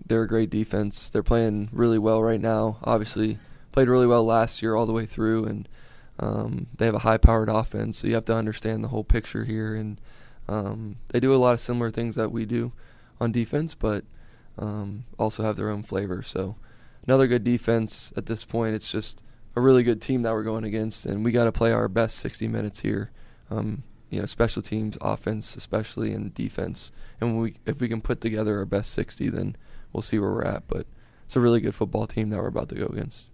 they're 0.07 0.23
a 0.23 0.29
great 0.29 0.51
defense. 0.51 1.09
They're 1.11 1.23
playing 1.23 1.69
really 1.73 1.99
well 1.99 2.23
right 2.23 2.41
now. 2.41 2.79
Obviously, 2.85 3.39
played 3.73 3.89
really 3.89 4.07
well 4.07 4.25
last 4.25 4.63
year 4.63 4.75
all 4.75 4.87
the 4.87 4.93
way 4.93 5.07
through, 5.07 5.45
and 5.47 5.69
Um, 6.17 6.69
they 6.77 6.87
have 6.87 6.95
a 6.95 7.01
high-powered 7.01 7.49
offense, 7.49 7.99
so 7.99 8.07
you 8.07 8.15
have 8.15 8.25
to 8.27 8.37
understand 8.37 8.85
the 8.85 8.89
whole 8.89 9.03
picture 9.03 9.45
here. 9.45 9.75
And 9.75 10.01
um, 10.49 10.97
they 11.09 11.19
do 11.19 11.35
a 11.35 11.43
lot 11.43 11.55
of 11.55 11.61
similar 11.61 11.91
things 11.91 12.15
that 12.15 12.31
we 12.31 12.45
do 12.45 12.71
on 13.21 13.33
defense, 13.33 13.75
but 13.75 14.05
um, 14.57 15.05
also 15.19 15.43
have 15.43 15.57
their 15.57 15.71
own 15.71 15.83
flavor. 15.83 16.23
So 16.23 16.55
another 17.05 17.27
good 17.27 17.43
defense 17.43 18.13
at 18.17 18.27
this 18.27 18.45
point. 18.45 18.77
It's 18.77 18.93
just 18.93 19.23
a 19.57 19.61
really 19.61 19.83
good 19.83 20.01
team 20.01 20.23
that 20.23 20.33
we're 20.33 20.45
going 20.45 20.65
against, 20.65 21.05
and 21.05 21.25
we 21.25 21.33
got 21.33 21.45
to 21.45 21.53
play 21.53 21.73
our 21.73 21.89
best 21.89 22.19
60 22.19 22.47
minutes 22.47 22.81
here. 22.81 23.11
Um, 23.51 23.83
you 24.09 24.21
know, 24.21 24.27
special 24.27 24.63
teams, 24.63 24.97
offense, 25.01 25.57
especially, 25.57 26.13
and 26.13 26.33
defense. 26.33 26.93
And 27.21 27.41
we, 27.41 27.55
if 27.67 27.81
we 27.81 27.89
can 27.89 28.01
put 28.01 28.21
together 28.21 28.59
our 28.59 28.67
best 28.67 28.93
60, 28.93 29.31
then 29.31 29.57
we'll 29.95 30.03
see 30.03 30.19
where 30.19 30.33
we're 30.33 30.45
at. 30.45 30.67
But 30.69 30.87
it's 31.25 31.37
a 31.37 31.41
really 31.41 31.61
good 31.61 31.75
football 31.75 32.07
team 32.07 32.29
that 32.31 32.39
we're 32.41 32.49
about 32.49 32.69
to 32.71 32.75
go 32.75 32.87
against. 32.87 33.27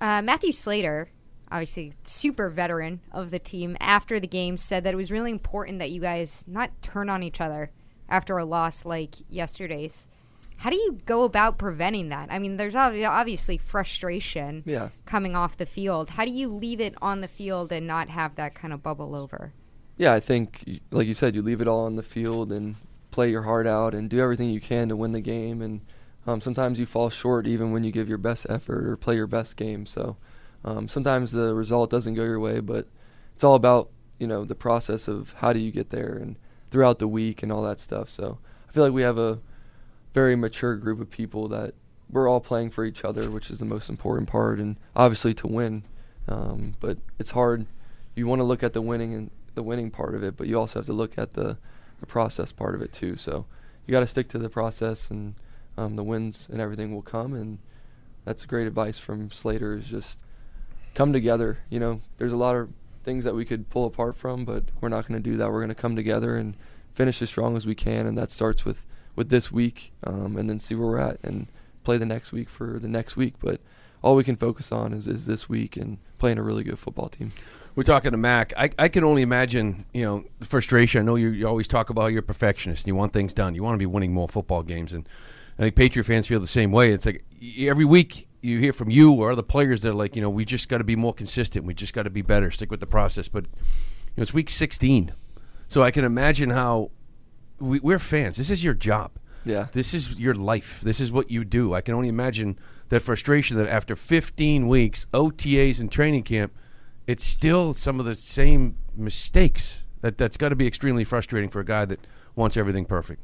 Uh, 0.00 0.22
Matthew 0.22 0.52
Slater, 0.52 1.10
obviously 1.52 1.92
super 2.02 2.48
veteran 2.48 3.00
of 3.12 3.30
the 3.30 3.38
team, 3.38 3.76
after 3.78 4.18
the 4.18 4.26
game 4.26 4.56
said 4.56 4.82
that 4.84 4.94
it 4.94 4.96
was 4.96 5.10
really 5.12 5.30
important 5.30 5.78
that 5.78 5.90
you 5.90 6.00
guys 6.00 6.42
not 6.46 6.70
turn 6.82 7.08
on 7.08 7.22
each 7.22 7.40
other 7.40 7.70
after 8.08 8.36
a 8.38 8.44
loss 8.44 8.84
like 8.84 9.14
yesterday's. 9.28 10.06
How 10.56 10.68
do 10.70 10.76
you 10.76 10.98
go 11.06 11.22
about 11.24 11.56
preventing 11.56 12.10
that? 12.10 12.28
I 12.30 12.38
mean, 12.38 12.56
there's 12.58 12.74
obvi- 12.74 13.08
obviously 13.08 13.56
frustration 13.56 14.62
Yeah. 14.66 14.90
coming 15.06 15.34
off 15.34 15.56
the 15.56 15.64
field. 15.66 16.10
How 16.10 16.24
do 16.26 16.30
you 16.32 16.48
leave 16.48 16.80
it 16.80 16.94
on 17.00 17.20
the 17.22 17.28
field 17.28 17.72
and 17.72 17.86
not 17.86 18.10
have 18.10 18.34
that 18.36 18.54
kind 18.54 18.74
of 18.74 18.82
bubble 18.82 19.14
over? 19.14 19.52
Yeah, 19.96 20.12
I 20.12 20.20
think, 20.20 20.64
y- 20.66 20.80
like 20.90 21.06
you 21.06 21.14
said, 21.14 21.34
you 21.34 21.40
leave 21.42 21.60
it 21.62 21.68
all 21.68 21.84
on 21.86 21.96
the 21.96 22.02
field 22.02 22.52
and 22.52 22.76
play 23.10 23.30
your 23.30 23.42
heart 23.42 23.66
out 23.66 23.94
and 23.94 24.08
do 24.08 24.20
everything 24.20 24.50
you 24.50 24.60
can 24.60 24.88
to 24.88 24.96
win 24.96 25.12
the 25.12 25.20
game. 25.20 25.62
And 25.62 25.80
um, 26.26 26.40
sometimes 26.40 26.78
you 26.78 26.86
fall 26.86 27.10
short 27.10 27.46
even 27.46 27.72
when 27.72 27.84
you 27.84 27.90
give 27.90 28.08
your 28.08 28.18
best 28.18 28.46
effort 28.48 28.86
or 28.86 28.96
play 28.96 29.16
your 29.16 29.26
best 29.26 29.56
game. 29.56 29.86
So 29.86 30.16
um, 30.64 30.88
sometimes 30.88 31.32
the 31.32 31.54
result 31.54 31.90
doesn't 31.90 32.14
go 32.14 32.24
your 32.24 32.40
way, 32.40 32.60
but 32.60 32.86
it's 33.34 33.44
all 33.44 33.54
about 33.54 33.90
you 34.18 34.26
know 34.26 34.44
the 34.44 34.54
process 34.54 35.08
of 35.08 35.34
how 35.38 35.52
do 35.52 35.58
you 35.58 35.70
get 35.70 35.90
there 35.90 36.12
and 36.12 36.36
throughout 36.70 36.98
the 36.98 37.08
week 37.08 37.42
and 37.42 37.50
all 37.50 37.62
that 37.62 37.80
stuff. 37.80 38.10
So 38.10 38.38
I 38.68 38.72
feel 38.72 38.84
like 38.84 38.92
we 38.92 39.02
have 39.02 39.18
a 39.18 39.40
very 40.14 40.36
mature 40.36 40.76
group 40.76 41.00
of 41.00 41.10
people 41.10 41.48
that 41.48 41.74
we're 42.10 42.28
all 42.28 42.40
playing 42.40 42.70
for 42.70 42.84
each 42.84 43.04
other, 43.04 43.30
which 43.30 43.50
is 43.50 43.58
the 43.58 43.64
most 43.64 43.88
important 43.88 44.28
part, 44.28 44.58
and 44.58 44.76
obviously 44.94 45.34
to 45.34 45.46
win. 45.46 45.84
Um, 46.28 46.74
but 46.80 46.98
it's 47.18 47.30
hard. 47.30 47.66
You 48.14 48.26
want 48.26 48.40
to 48.40 48.44
look 48.44 48.62
at 48.62 48.72
the 48.72 48.82
winning 48.82 49.14
and 49.14 49.30
the 49.54 49.62
winning 49.62 49.90
part 49.90 50.14
of 50.14 50.22
it, 50.22 50.36
but 50.36 50.46
you 50.46 50.58
also 50.58 50.78
have 50.78 50.86
to 50.86 50.92
look 50.92 51.16
at 51.16 51.32
the, 51.34 51.56
the 52.00 52.06
process 52.06 52.52
part 52.52 52.74
of 52.74 52.82
it 52.82 52.92
too. 52.92 53.16
So 53.16 53.46
you 53.86 53.92
got 53.92 54.00
to 54.00 54.06
stick 54.06 54.28
to 54.28 54.38
the 54.38 54.48
process, 54.48 55.10
and 55.10 55.34
um, 55.76 55.96
the 55.96 56.04
wins 56.04 56.48
and 56.50 56.60
everything 56.60 56.94
will 56.94 57.02
come. 57.02 57.34
And 57.34 57.58
that's 58.24 58.44
great 58.44 58.66
advice 58.66 58.98
from 58.98 59.30
Slater. 59.30 59.74
Is 59.74 59.86
just 59.86 60.18
come 60.94 61.12
together. 61.12 61.58
You 61.68 61.80
know, 61.80 62.00
there's 62.18 62.32
a 62.32 62.36
lot 62.36 62.56
of 62.56 62.70
things 63.04 63.24
that 63.24 63.34
we 63.34 63.44
could 63.44 63.70
pull 63.70 63.86
apart 63.86 64.16
from, 64.16 64.44
but 64.44 64.64
we're 64.80 64.88
not 64.88 65.06
going 65.08 65.22
to 65.22 65.30
do 65.30 65.36
that. 65.36 65.50
We're 65.50 65.60
going 65.60 65.68
to 65.68 65.74
come 65.74 65.96
together 65.96 66.36
and 66.36 66.54
finish 66.92 67.22
as 67.22 67.30
strong 67.30 67.56
as 67.56 67.66
we 67.66 67.74
can, 67.74 68.06
and 68.06 68.16
that 68.18 68.30
starts 68.30 68.64
with 68.64 68.86
with 69.16 69.28
this 69.28 69.50
week, 69.50 69.92
um, 70.04 70.36
and 70.36 70.48
then 70.48 70.60
see 70.60 70.74
where 70.74 70.88
we're 70.88 70.98
at 70.98 71.18
and 71.22 71.46
play 71.84 71.96
the 71.96 72.06
next 72.06 72.32
week 72.32 72.48
for 72.48 72.78
the 72.78 72.88
next 72.88 73.16
week. 73.16 73.34
But 73.40 73.60
all 74.02 74.16
we 74.16 74.24
can 74.24 74.36
focus 74.36 74.72
on 74.72 74.92
is, 74.92 75.06
is 75.06 75.26
this 75.26 75.48
week 75.48 75.76
and 75.76 75.98
playing 76.18 76.38
a 76.38 76.42
really 76.42 76.62
good 76.62 76.78
football 76.78 77.08
team. 77.08 77.30
We're 77.76 77.84
talking 77.84 78.10
to 78.10 78.16
Mac. 78.16 78.52
I, 78.56 78.70
I 78.78 78.88
can 78.88 79.04
only 79.04 79.22
imagine, 79.22 79.84
you 79.94 80.02
know, 80.02 80.24
the 80.38 80.46
frustration. 80.46 81.00
I 81.00 81.04
know 81.04 81.14
you, 81.14 81.28
you 81.28 81.46
always 81.46 81.68
talk 81.68 81.90
about 81.90 82.08
you're 82.08 82.20
a 82.20 82.22
perfectionist 82.22 82.82
and 82.82 82.88
you 82.88 82.94
want 82.94 83.12
things 83.12 83.32
done. 83.32 83.54
You 83.54 83.62
want 83.62 83.74
to 83.74 83.78
be 83.78 83.86
winning 83.86 84.12
more 84.12 84.28
football 84.28 84.62
games. 84.62 84.92
And 84.92 85.08
I 85.58 85.62
think 85.62 85.76
Patriot 85.76 86.04
fans 86.04 86.26
feel 86.26 86.40
the 86.40 86.46
same 86.46 86.72
way. 86.72 86.92
It's 86.92 87.06
like 87.06 87.24
every 87.58 87.84
week 87.84 88.28
you 88.42 88.58
hear 88.58 88.72
from 88.72 88.90
you 88.90 89.12
or 89.12 89.32
other 89.32 89.42
players 89.42 89.82
that 89.82 89.90
are 89.90 89.94
like, 89.94 90.16
you 90.16 90.22
know, 90.22 90.30
we 90.30 90.44
just 90.44 90.68
got 90.68 90.78
to 90.78 90.84
be 90.84 90.96
more 90.96 91.14
consistent. 91.14 91.64
We 91.64 91.74
just 91.74 91.94
got 91.94 92.04
to 92.04 92.10
be 92.10 92.22
better, 92.22 92.50
stick 92.50 92.70
with 92.70 92.80
the 92.80 92.86
process. 92.86 93.28
But, 93.28 93.44
you 93.44 93.50
know, 94.16 94.22
it's 94.22 94.34
week 94.34 94.50
16. 94.50 95.12
So 95.68 95.82
I 95.82 95.90
can 95.90 96.04
imagine 96.04 96.50
how 96.50 96.90
we, 97.60 97.78
we're 97.80 97.98
fans. 97.98 98.36
This 98.36 98.50
is 98.50 98.64
your 98.64 98.74
job. 98.74 99.12
Yeah. 99.44 99.68
This 99.72 99.94
is 99.94 100.18
your 100.18 100.34
life. 100.34 100.80
This 100.80 101.00
is 101.00 101.12
what 101.12 101.30
you 101.30 101.44
do. 101.44 101.74
I 101.74 101.80
can 101.80 101.94
only 101.94 102.08
imagine 102.08 102.58
that 102.90 103.00
frustration 103.00 103.56
that 103.56 103.68
after 103.68 103.96
15 103.96 104.68
weeks, 104.68 105.06
OTAs 105.14 105.80
and 105.80 105.90
training 105.90 106.24
camp, 106.24 106.52
it's 107.06 107.24
still 107.24 107.72
some 107.72 107.98
of 107.98 108.06
the 108.06 108.14
same 108.14 108.76
mistakes. 108.94 109.84
That 110.02 110.18
that's 110.18 110.36
got 110.36 110.50
to 110.50 110.56
be 110.56 110.66
extremely 110.66 111.04
frustrating 111.04 111.50
for 111.50 111.60
a 111.60 111.64
guy 111.64 111.84
that 111.86 112.06
wants 112.34 112.56
everything 112.56 112.84
perfect. 112.84 113.22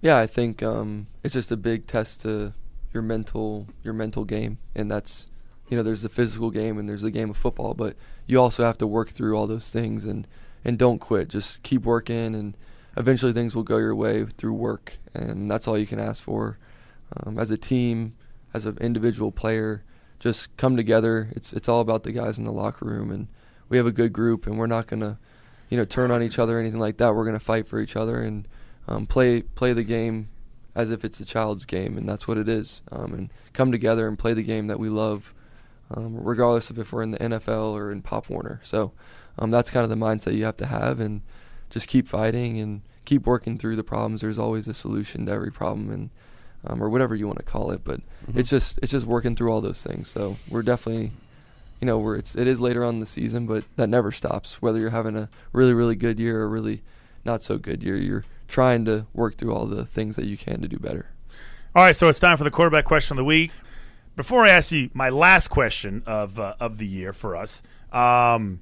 Yeah, 0.00 0.18
I 0.18 0.26
think 0.26 0.62
um, 0.62 1.08
it's 1.22 1.34
just 1.34 1.50
a 1.50 1.56
big 1.56 1.86
test 1.86 2.20
to 2.22 2.54
your 2.92 3.02
mental 3.02 3.66
your 3.82 3.94
mental 3.94 4.24
game, 4.24 4.58
and 4.74 4.90
that's 4.90 5.26
you 5.68 5.76
know 5.76 5.82
there's 5.82 6.02
the 6.02 6.08
physical 6.08 6.50
game 6.50 6.78
and 6.78 6.88
there's 6.88 7.02
the 7.02 7.10
game 7.10 7.30
of 7.30 7.36
football, 7.36 7.74
but 7.74 7.96
you 8.26 8.40
also 8.40 8.62
have 8.64 8.78
to 8.78 8.86
work 8.86 9.10
through 9.10 9.36
all 9.36 9.46
those 9.46 9.70
things 9.70 10.04
and 10.04 10.28
and 10.64 10.78
don't 10.78 10.98
quit. 10.98 11.28
Just 11.28 11.62
keep 11.62 11.82
working, 11.82 12.34
and 12.34 12.56
eventually 12.96 13.32
things 13.32 13.54
will 13.54 13.62
go 13.62 13.78
your 13.78 13.94
way 13.94 14.24
through 14.26 14.52
work, 14.52 14.98
and 15.14 15.50
that's 15.50 15.66
all 15.66 15.78
you 15.78 15.86
can 15.86 15.98
ask 15.98 16.22
for. 16.22 16.58
Um, 17.16 17.38
as 17.38 17.50
a 17.50 17.56
team, 17.56 18.14
as 18.54 18.66
an 18.66 18.78
individual 18.78 19.32
player, 19.32 19.84
just 20.18 20.56
come 20.56 20.76
together. 20.76 21.30
It's 21.32 21.52
it's 21.52 21.68
all 21.68 21.80
about 21.80 22.02
the 22.02 22.12
guys 22.12 22.38
in 22.38 22.44
the 22.44 22.52
locker 22.52 22.84
room, 22.84 23.10
and 23.10 23.28
we 23.68 23.76
have 23.76 23.86
a 23.86 23.92
good 23.92 24.12
group, 24.12 24.46
and 24.46 24.58
we're 24.58 24.66
not 24.66 24.86
gonna 24.86 25.18
you 25.68 25.76
know 25.76 25.84
turn 25.84 26.10
on 26.10 26.22
each 26.22 26.38
other 26.38 26.56
or 26.56 26.60
anything 26.60 26.80
like 26.80 26.96
that. 26.98 27.14
We're 27.14 27.24
gonna 27.24 27.40
fight 27.40 27.68
for 27.68 27.80
each 27.80 27.96
other 27.96 28.20
and 28.20 28.48
um, 28.88 29.06
play 29.06 29.42
play 29.42 29.72
the 29.72 29.84
game 29.84 30.28
as 30.74 30.90
if 30.90 31.04
it's 31.04 31.20
a 31.20 31.24
child's 31.24 31.64
game, 31.64 31.98
and 31.98 32.08
that's 32.08 32.28
what 32.28 32.38
it 32.38 32.48
is. 32.48 32.82
Um, 32.92 33.12
and 33.12 33.32
come 33.52 33.72
together 33.72 34.06
and 34.06 34.18
play 34.18 34.32
the 34.32 34.42
game 34.42 34.68
that 34.68 34.78
we 34.78 34.88
love, 34.88 35.34
um, 35.90 36.16
regardless 36.16 36.70
of 36.70 36.78
if 36.78 36.92
we're 36.92 37.02
in 37.02 37.10
the 37.10 37.18
NFL 37.18 37.72
or 37.72 37.90
in 37.90 38.02
Pop 38.02 38.30
Warner. 38.30 38.60
So 38.62 38.92
um, 39.38 39.50
that's 39.50 39.70
kind 39.70 39.84
of 39.84 39.90
the 39.90 39.96
mindset 39.96 40.34
you 40.34 40.44
have 40.44 40.56
to 40.58 40.66
have, 40.66 41.00
and 41.00 41.22
just 41.70 41.88
keep 41.88 42.08
fighting 42.08 42.60
and 42.60 42.82
keep 43.04 43.26
working 43.26 43.58
through 43.58 43.76
the 43.76 43.84
problems. 43.84 44.20
There's 44.20 44.38
always 44.38 44.68
a 44.68 44.74
solution 44.74 45.26
to 45.26 45.32
every 45.32 45.52
problem, 45.52 45.90
and 45.90 46.10
um, 46.64 46.82
or 46.82 46.88
whatever 46.88 47.14
you 47.14 47.26
want 47.26 47.38
to 47.38 47.44
call 47.44 47.70
it. 47.70 47.82
But 47.84 48.00
it's 48.34 48.50
just 48.50 48.78
it's 48.82 48.92
just 48.92 49.06
working 49.06 49.36
through 49.36 49.52
all 49.52 49.60
those 49.60 49.82
things. 49.82 50.10
So 50.10 50.36
we're 50.50 50.62
definitely 50.62 51.12
you 51.80 51.86
know, 51.86 51.98
where 51.98 52.16
it's 52.16 52.34
it 52.34 52.46
is 52.46 52.60
later 52.60 52.84
on 52.84 52.94
in 52.94 53.00
the 53.00 53.06
season, 53.06 53.46
but 53.46 53.64
that 53.76 53.88
never 53.88 54.10
stops. 54.10 54.60
Whether 54.60 54.80
you're 54.80 54.90
having 54.90 55.16
a 55.16 55.28
really 55.52 55.72
really 55.72 55.94
good 55.94 56.18
year 56.18 56.40
or 56.40 56.48
really 56.48 56.82
not 57.24 57.42
so 57.42 57.58
good 57.58 57.82
year, 57.82 57.96
you're 57.96 58.24
trying 58.48 58.84
to 58.86 59.06
work 59.12 59.36
through 59.36 59.54
all 59.54 59.66
the 59.66 59.84
things 59.84 60.16
that 60.16 60.24
you 60.24 60.36
can 60.36 60.60
to 60.62 60.68
do 60.68 60.78
better. 60.78 61.10
All 61.76 61.84
right, 61.84 61.94
so 61.94 62.08
it's 62.08 62.18
time 62.18 62.36
for 62.36 62.44
the 62.44 62.50
quarterback 62.50 62.84
question 62.84 63.14
of 63.14 63.18
the 63.18 63.24
week. 63.24 63.52
Before 64.16 64.44
I 64.44 64.48
ask 64.48 64.72
you 64.72 64.90
my 64.94 65.10
last 65.10 65.48
question 65.48 66.02
of 66.06 66.40
uh, 66.40 66.54
of 66.58 66.78
the 66.78 66.86
year 66.86 67.12
for 67.12 67.36
us, 67.36 67.62
um, 67.92 68.60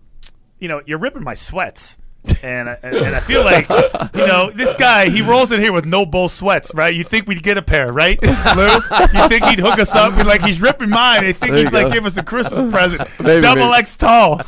you 0.59 0.69
know, 0.69 0.83
you're 0.85 0.99
ripping 0.99 1.25
my 1.25 1.35
sweats. 1.35 1.97
And 2.43 2.69
I, 2.69 2.79
and, 2.83 2.97
and 2.97 3.17
I 3.17 3.21
feel 3.21 3.45
like 3.45 3.69
you 4.15 4.27
know 4.27 4.51
this 4.51 4.75
guy. 4.75 5.09
He 5.09 5.23
rolls 5.23 5.53
in 5.53 5.61
here 5.61 5.73
with 5.73 5.85
no 5.87 6.07
bull 6.07 6.29
sweats, 6.29 6.73
right? 6.75 6.95
You 6.95 7.05
think 7.05 7.27
we'd 7.27 7.43
get 7.43 7.59
a 7.59 7.63
pair, 7.63 7.93
right, 7.93 8.21
Lou? 8.23 8.29
You 8.29 9.29
think 9.29 9.45
he'd 9.47 9.59
hook 9.59 9.79
us 9.79 9.95
up? 9.95 10.17
Be 10.17 10.25
like 10.25 10.43
he's 10.43 10.61
ripping 10.61 10.91
mine. 10.91 11.25
I 11.25 11.33
think 11.33 11.55
he'd 11.55 11.73
like 11.73 11.89
go. 11.89 11.93
give 11.93 12.07
us 12.07 12.17
a 12.17 12.23
Christmas 12.23 12.71
present, 12.73 13.09
Maybe, 13.21 13.41
double 13.43 13.67
maybe. 13.71 13.79
X 13.79 13.97
tall. 13.97 14.39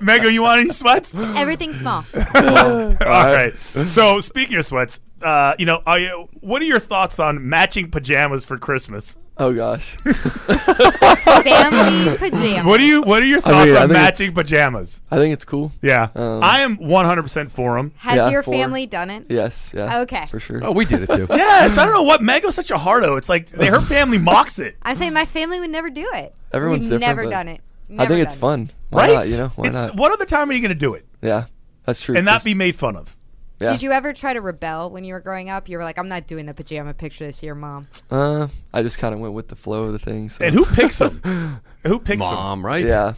Mego, 0.00 0.32
you 0.32 0.42
want 0.42 0.60
any 0.60 0.70
sweats? 0.70 1.14
Everything 1.18 1.72
small. 1.74 2.04
All 2.14 2.94
right. 3.00 3.52
So 3.86 4.20
speaking 4.20 4.56
of 4.56 4.66
sweats, 4.66 5.00
uh, 5.22 5.54
you 5.58 5.66
know, 5.66 5.82
are 5.86 5.98
you, 5.98 6.28
what 6.40 6.62
are 6.62 6.66
your 6.66 6.78
thoughts 6.80 7.18
on 7.18 7.48
matching 7.48 7.90
pajamas 7.90 8.44
for 8.44 8.58
Christmas? 8.58 9.18
Oh 9.40 9.52
gosh, 9.54 9.96
Family 10.02 12.16
pajamas. 12.18 12.66
What 12.66 12.78
do 12.78 12.84
you 12.84 13.02
What 13.02 13.22
are 13.22 13.26
your 13.26 13.38
I 13.38 13.42
thoughts 13.42 13.66
mean, 13.66 13.76
I 13.76 13.82
on 13.82 13.88
think 13.88 13.92
matching 13.92 14.34
pajamas? 14.34 15.02
I 15.10 15.16
think 15.16 15.32
it's 15.32 15.44
cool. 15.44 15.72
Yeah, 15.80 16.08
Um, 16.14 16.42
I 16.42 16.60
am 16.60 16.76
100 16.76 17.22
percent 17.22 17.52
for 17.52 17.76
them. 17.76 17.92
Has 17.98 18.16
Yeah, 18.16 18.28
your 18.30 18.42
for- 18.42 18.52
family 18.52 18.86
done 18.86 19.10
it? 19.10 19.26
Yes, 19.28 19.72
yeah, 19.74 20.00
Okay. 20.00 20.26
for 20.26 20.40
sure. 20.40 20.60
Oh, 20.64 20.72
we 20.72 20.84
did 20.84 21.02
it 21.02 21.10
too. 21.10 21.26
Yes, 21.38 21.78
I 21.78 21.84
don't 21.84 21.94
know 21.94 22.02
what 22.02 22.22
Meg 22.22 22.42
Mego's 22.42 22.54
such 22.54 22.70
a 22.70 22.78
hardo. 22.78 23.16
It's 23.16 23.28
like 23.28 23.48
they, 23.48 23.68
her 23.68 23.80
family 23.80 24.18
mocks 24.18 24.58
it, 24.58 24.76
I'm 24.82 24.96
saying 24.96 25.12
my 25.12 25.24
family 25.24 25.60
would 25.60 25.70
never 25.70 25.90
do 25.90 26.08
it. 26.14 26.34
Everyone's 26.52 26.90
We've 26.90 27.00
different, 27.00 27.18
never 27.18 27.24
but 27.24 27.30
done 27.30 27.48
it. 27.48 27.60
I 27.90 27.94
Never 27.94 28.14
think 28.14 28.22
it's 28.24 28.34
done 28.34 28.38
it. 28.38 28.40
fun. 28.40 28.70
Why 28.90 29.06
right? 29.06 29.14
not? 29.14 29.28
You 29.28 29.36
know, 29.38 29.52
why 29.56 29.66
it's, 29.68 29.74
not? 29.74 29.96
What 29.96 30.12
other 30.12 30.24
time 30.24 30.50
are 30.50 30.52
you 30.52 30.60
going 30.60 30.70
to 30.70 30.74
do 30.74 30.94
it 30.94 31.06
Yeah, 31.22 31.44
that's 31.84 32.00
true. 32.00 32.16
and 32.16 32.24
not 32.24 32.34
Just- 32.36 32.44
be 32.46 32.54
made 32.54 32.76
fun 32.76 32.96
of? 32.96 33.14
Yeah. 33.60 33.72
Did 33.72 33.82
you 33.82 33.92
ever 33.92 34.12
try 34.12 34.32
to 34.32 34.40
rebel 34.40 34.90
when 34.90 35.04
you 35.04 35.14
were 35.14 35.20
growing 35.20 35.50
up? 35.50 35.68
You 35.68 35.78
were 35.78 35.84
like, 35.84 35.98
I'm 35.98 36.08
not 36.08 36.26
doing 36.26 36.46
the 36.46 36.54
pajama 36.54 36.94
picture 36.94 37.26
this 37.26 37.42
year, 37.42 37.54
mom. 37.54 37.88
Uh, 38.10 38.48
I 38.72 38.82
just 38.82 38.98
kind 38.98 39.14
of 39.14 39.20
went 39.20 39.34
with 39.34 39.48
the 39.48 39.56
flow 39.56 39.84
of 39.84 39.92
the 39.92 39.98
thing. 39.98 40.30
So. 40.30 40.44
And 40.44 40.54
who 40.54 40.64
picks 40.64 40.98
them? 40.98 41.60
who 41.84 41.98
picks 41.98 42.22
them? 42.24 42.34
Mom, 42.34 42.64
right? 42.64 42.84
Yeah. 42.84 43.14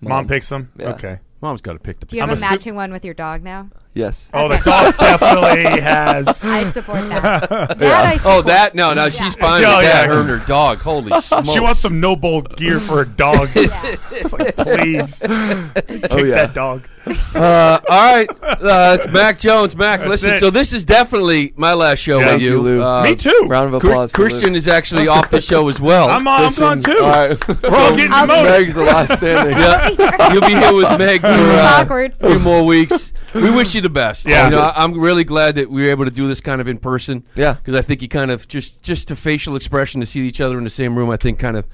Mom 0.00 0.26
picks 0.26 0.48
them. 0.48 0.72
Yeah. 0.76 0.90
Okay. 0.90 1.18
Mom's 1.40 1.60
got 1.60 1.74
to 1.74 1.78
pick 1.78 2.00
the. 2.00 2.06
Do 2.06 2.16
you 2.16 2.22
I'm 2.22 2.28
have 2.30 2.38
a 2.38 2.40
assu- 2.40 2.50
matching 2.50 2.74
one 2.74 2.92
with 2.92 3.04
your 3.04 3.14
dog 3.14 3.44
now? 3.44 3.68
Yes. 3.98 4.28
Oh, 4.32 4.46
the 4.48 4.58
dog 4.58 4.96
definitely 4.98 5.80
has. 5.80 6.44
I 6.44 6.70
support 6.70 7.08
that. 7.08 7.48
that 7.78 7.82
I 7.82 8.18
Oh, 8.24 8.42
that 8.42 8.76
no, 8.76 8.94
no, 8.94 9.10
she's 9.10 9.34
fine 9.34 9.62
Yeah, 9.62 9.78
with 9.78 9.86
yeah, 9.86 9.92
that. 9.92 10.08
Her 10.08 10.14
'cause- 10.14 10.28
and 10.30 10.40
her 10.40 10.46
dog. 10.46 10.78
Holy 10.78 11.20
smokes! 11.20 11.48
She 11.52 11.58
wants 11.58 11.80
some 11.80 11.98
no 11.98 12.14
bowl 12.14 12.42
gear 12.42 12.78
for 12.78 12.98
her 12.98 13.04
dog. 13.04 13.48
Yeah. 13.56 13.96
It's 14.12 14.32
like, 14.32 14.54
please, 14.56 15.18
kick 15.18 16.06
Oh, 16.12 16.18
yeah. 16.22 16.46
that 16.46 16.54
dog. 16.54 16.86
Uh, 17.34 17.80
all 17.88 18.12
right, 18.14 18.28
uh, 18.42 18.96
it's 19.00 19.10
Mac 19.12 19.38
Jones. 19.38 19.74
Mac, 19.74 20.06
listen. 20.06 20.34
it. 20.34 20.38
So 20.38 20.50
this 20.50 20.72
is 20.74 20.84
definitely 20.84 21.54
my 21.56 21.72
last 21.72 22.00
show 22.00 22.18
Yeah. 22.18 22.24
with 22.24 22.28
Thank 22.32 22.42
you, 22.42 22.60
Lou. 22.60 22.82
Uh, 22.84 23.02
Me 23.02 23.16
too. 23.16 23.46
Round 23.48 23.74
of 23.74 23.80
Chris- 23.80 23.90
applause. 23.92 24.10
for 24.12 24.14
Christian 24.14 24.50
Lou. 24.52 24.56
is 24.58 24.68
actually 24.68 25.08
off 25.08 25.30
the 25.30 25.40
show 25.40 25.66
as 25.68 25.80
well. 25.80 26.08
I'm 26.10 26.28
on. 26.28 26.44
I'm 26.44 26.54
gone 26.54 26.82
Christian- 26.82 26.96
too. 26.96 27.02
All 27.04 27.10
right. 27.28 27.48
We're 27.62 27.78
all 27.78 27.96
getting 27.96 28.12
I'll 28.12 28.26
be- 28.26 28.32
promoted. 28.34 28.60
Meg's 28.60 28.74
the 28.74 28.82
last 28.84 29.16
standing. 29.16 29.56
Yeah, 29.58 30.32
you'll 30.32 30.42
be 30.42 30.54
here 30.54 30.74
with 30.74 30.98
Meg 30.98 31.22
for 31.22 31.28
This 31.28 31.40
is 31.40 31.54
uh, 31.54 31.76
awkward. 31.80 32.14
a 32.20 32.30
few 32.30 32.38
more 32.40 32.64
weeks. 32.64 33.12
We 33.34 33.50
wish 33.50 33.74
you 33.74 33.80
the 33.80 33.90
best. 33.90 34.26
Yeah. 34.26 34.44
you 34.46 34.50
know, 34.52 34.60
I- 34.60 34.82
I'm 34.84 34.98
really 34.98 35.24
glad 35.24 35.56
that 35.56 35.70
we 35.70 35.82
were 35.82 35.90
able 35.90 36.04
to 36.04 36.10
do 36.10 36.26
this 36.28 36.40
kind 36.40 36.60
of 36.60 36.68
in 36.68 36.78
person. 36.78 37.24
Yeah. 37.34 37.54
because 37.54 37.74
I 37.74 37.82
think 37.82 38.02
you 38.02 38.08
kind 38.08 38.30
of 38.30 38.48
just 38.48 38.82
just 38.82 39.08
the 39.08 39.16
facial 39.16 39.56
expression 39.56 40.00
to 40.00 40.06
see 40.06 40.20
each 40.26 40.40
other 40.40 40.58
in 40.58 40.64
the 40.64 40.70
same 40.70 40.96
room. 40.96 41.10
I 41.10 41.16
think 41.16 41.38
kind 41.38 41.56
of 41.56 41.66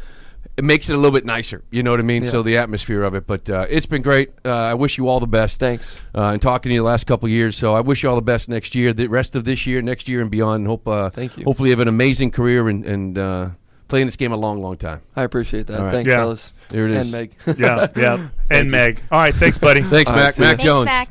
it 0.56 0.62
makes 0.62 0.88
it 0.88 0.92
a 0.92 0.96
little 0.96 1.11
bit 1.12 1.25
nicer. 1.25 1.64
You 1.70 1.82
know 1.82 1.90
what 1.90 1.99
I 2.00 2.04
mean? 2.04 2.23
Yeah. 2.23 2.30
So 2.30 2.42
the 2.42 2.58
atmosphere 2.58 3.02
of 3.02 3.14
it. 3.14 3.26
But 3.26 3.49
uh, 3.50 3.66
it's 3.68 3.87
been 3.87 4.02
great. 4.02 4.30
Uh, 4.44 4.50
I 4.52 4.75
wish 4.75 4.99
you 4.99 5.08
all 5.08 5.18
the 5.18 5.26
best. 5.26 5.58
Thanks. 5.58 5.96
Uh, 6.14 6.28
and 6.28 6.40
talking 6.42 6.70
to 6.70 6.75
you 6.75 6.80
the 6.82 6.87
last 6.87 7.06
couple 7.06 7.26
of 7.26 7.32
years. 7.32 7.56
So 7.56 7.75
I 7.75 7.80
wish 7.80 8.02
you 8.02 8.08
all 8.11 8.14
the 8.16 8.23
best 8.23 8.49
next 8.49 8.75
year, 8.75 8.92
the 8.92 9.08
rest 9.08 9.34
of 9.34 9.44
this 9.44 9.66
year, 9.66 9.82
next 9.82 10.08
year, 10.08 10.20
and 10.20 10.30
beyond. 10.30 10.61
And 10.61 10.66
hope 10.68 10.87
uh, 10.87 11.11
Thank 11.11 11.37
you. 11.38 11.44
Hopefully, 11.44 11.70
you 11.70 11.73
have 11.73 11.80
an 11.80 11.88
amazing 11.88 12.30
career 12.30 12.68
and 12.68 12.84
and 12.84 13.18
uh, 13.18 13.49
playing 13.88 14.06
this 14.06 14.16
game 14.16 14.32
a 14.32 14.37
long, 14.37 14.61
long 14.61 14.76
time. 14.76 15.00
I 15.16 15.23
appreciate 15.25 15.66
that. 15.68 15.78
All 15.78 15.84
right. 15.87 15.92
Thanks, 15.92 16.08
Yeah. 16.08 16.16
fellas. 16.18 16.52
There 16.68 16.84
it 16.87 16.92
is. 16.92 17.12
And 17.12 17.12
Meg. 17.46 17.58
Yeah, 17.58 17.87
yeah. 17.96 18.28
And 18.50 18.70
Meg. 18.70 19.02
All 19.11 19.18
right, 19.18 19.34
thanks, 19.34 19.56
buddy. 19.58 19.82
Thanks, 19.82 20.11
Mac. 20.11 20.34
see 20.34 20.42
ya. 20.42 20.49
Mac 20.49 20.58
Thanks, 20.58 20.64
Jones. 20.64 20.87
Mac. 20.87 21.08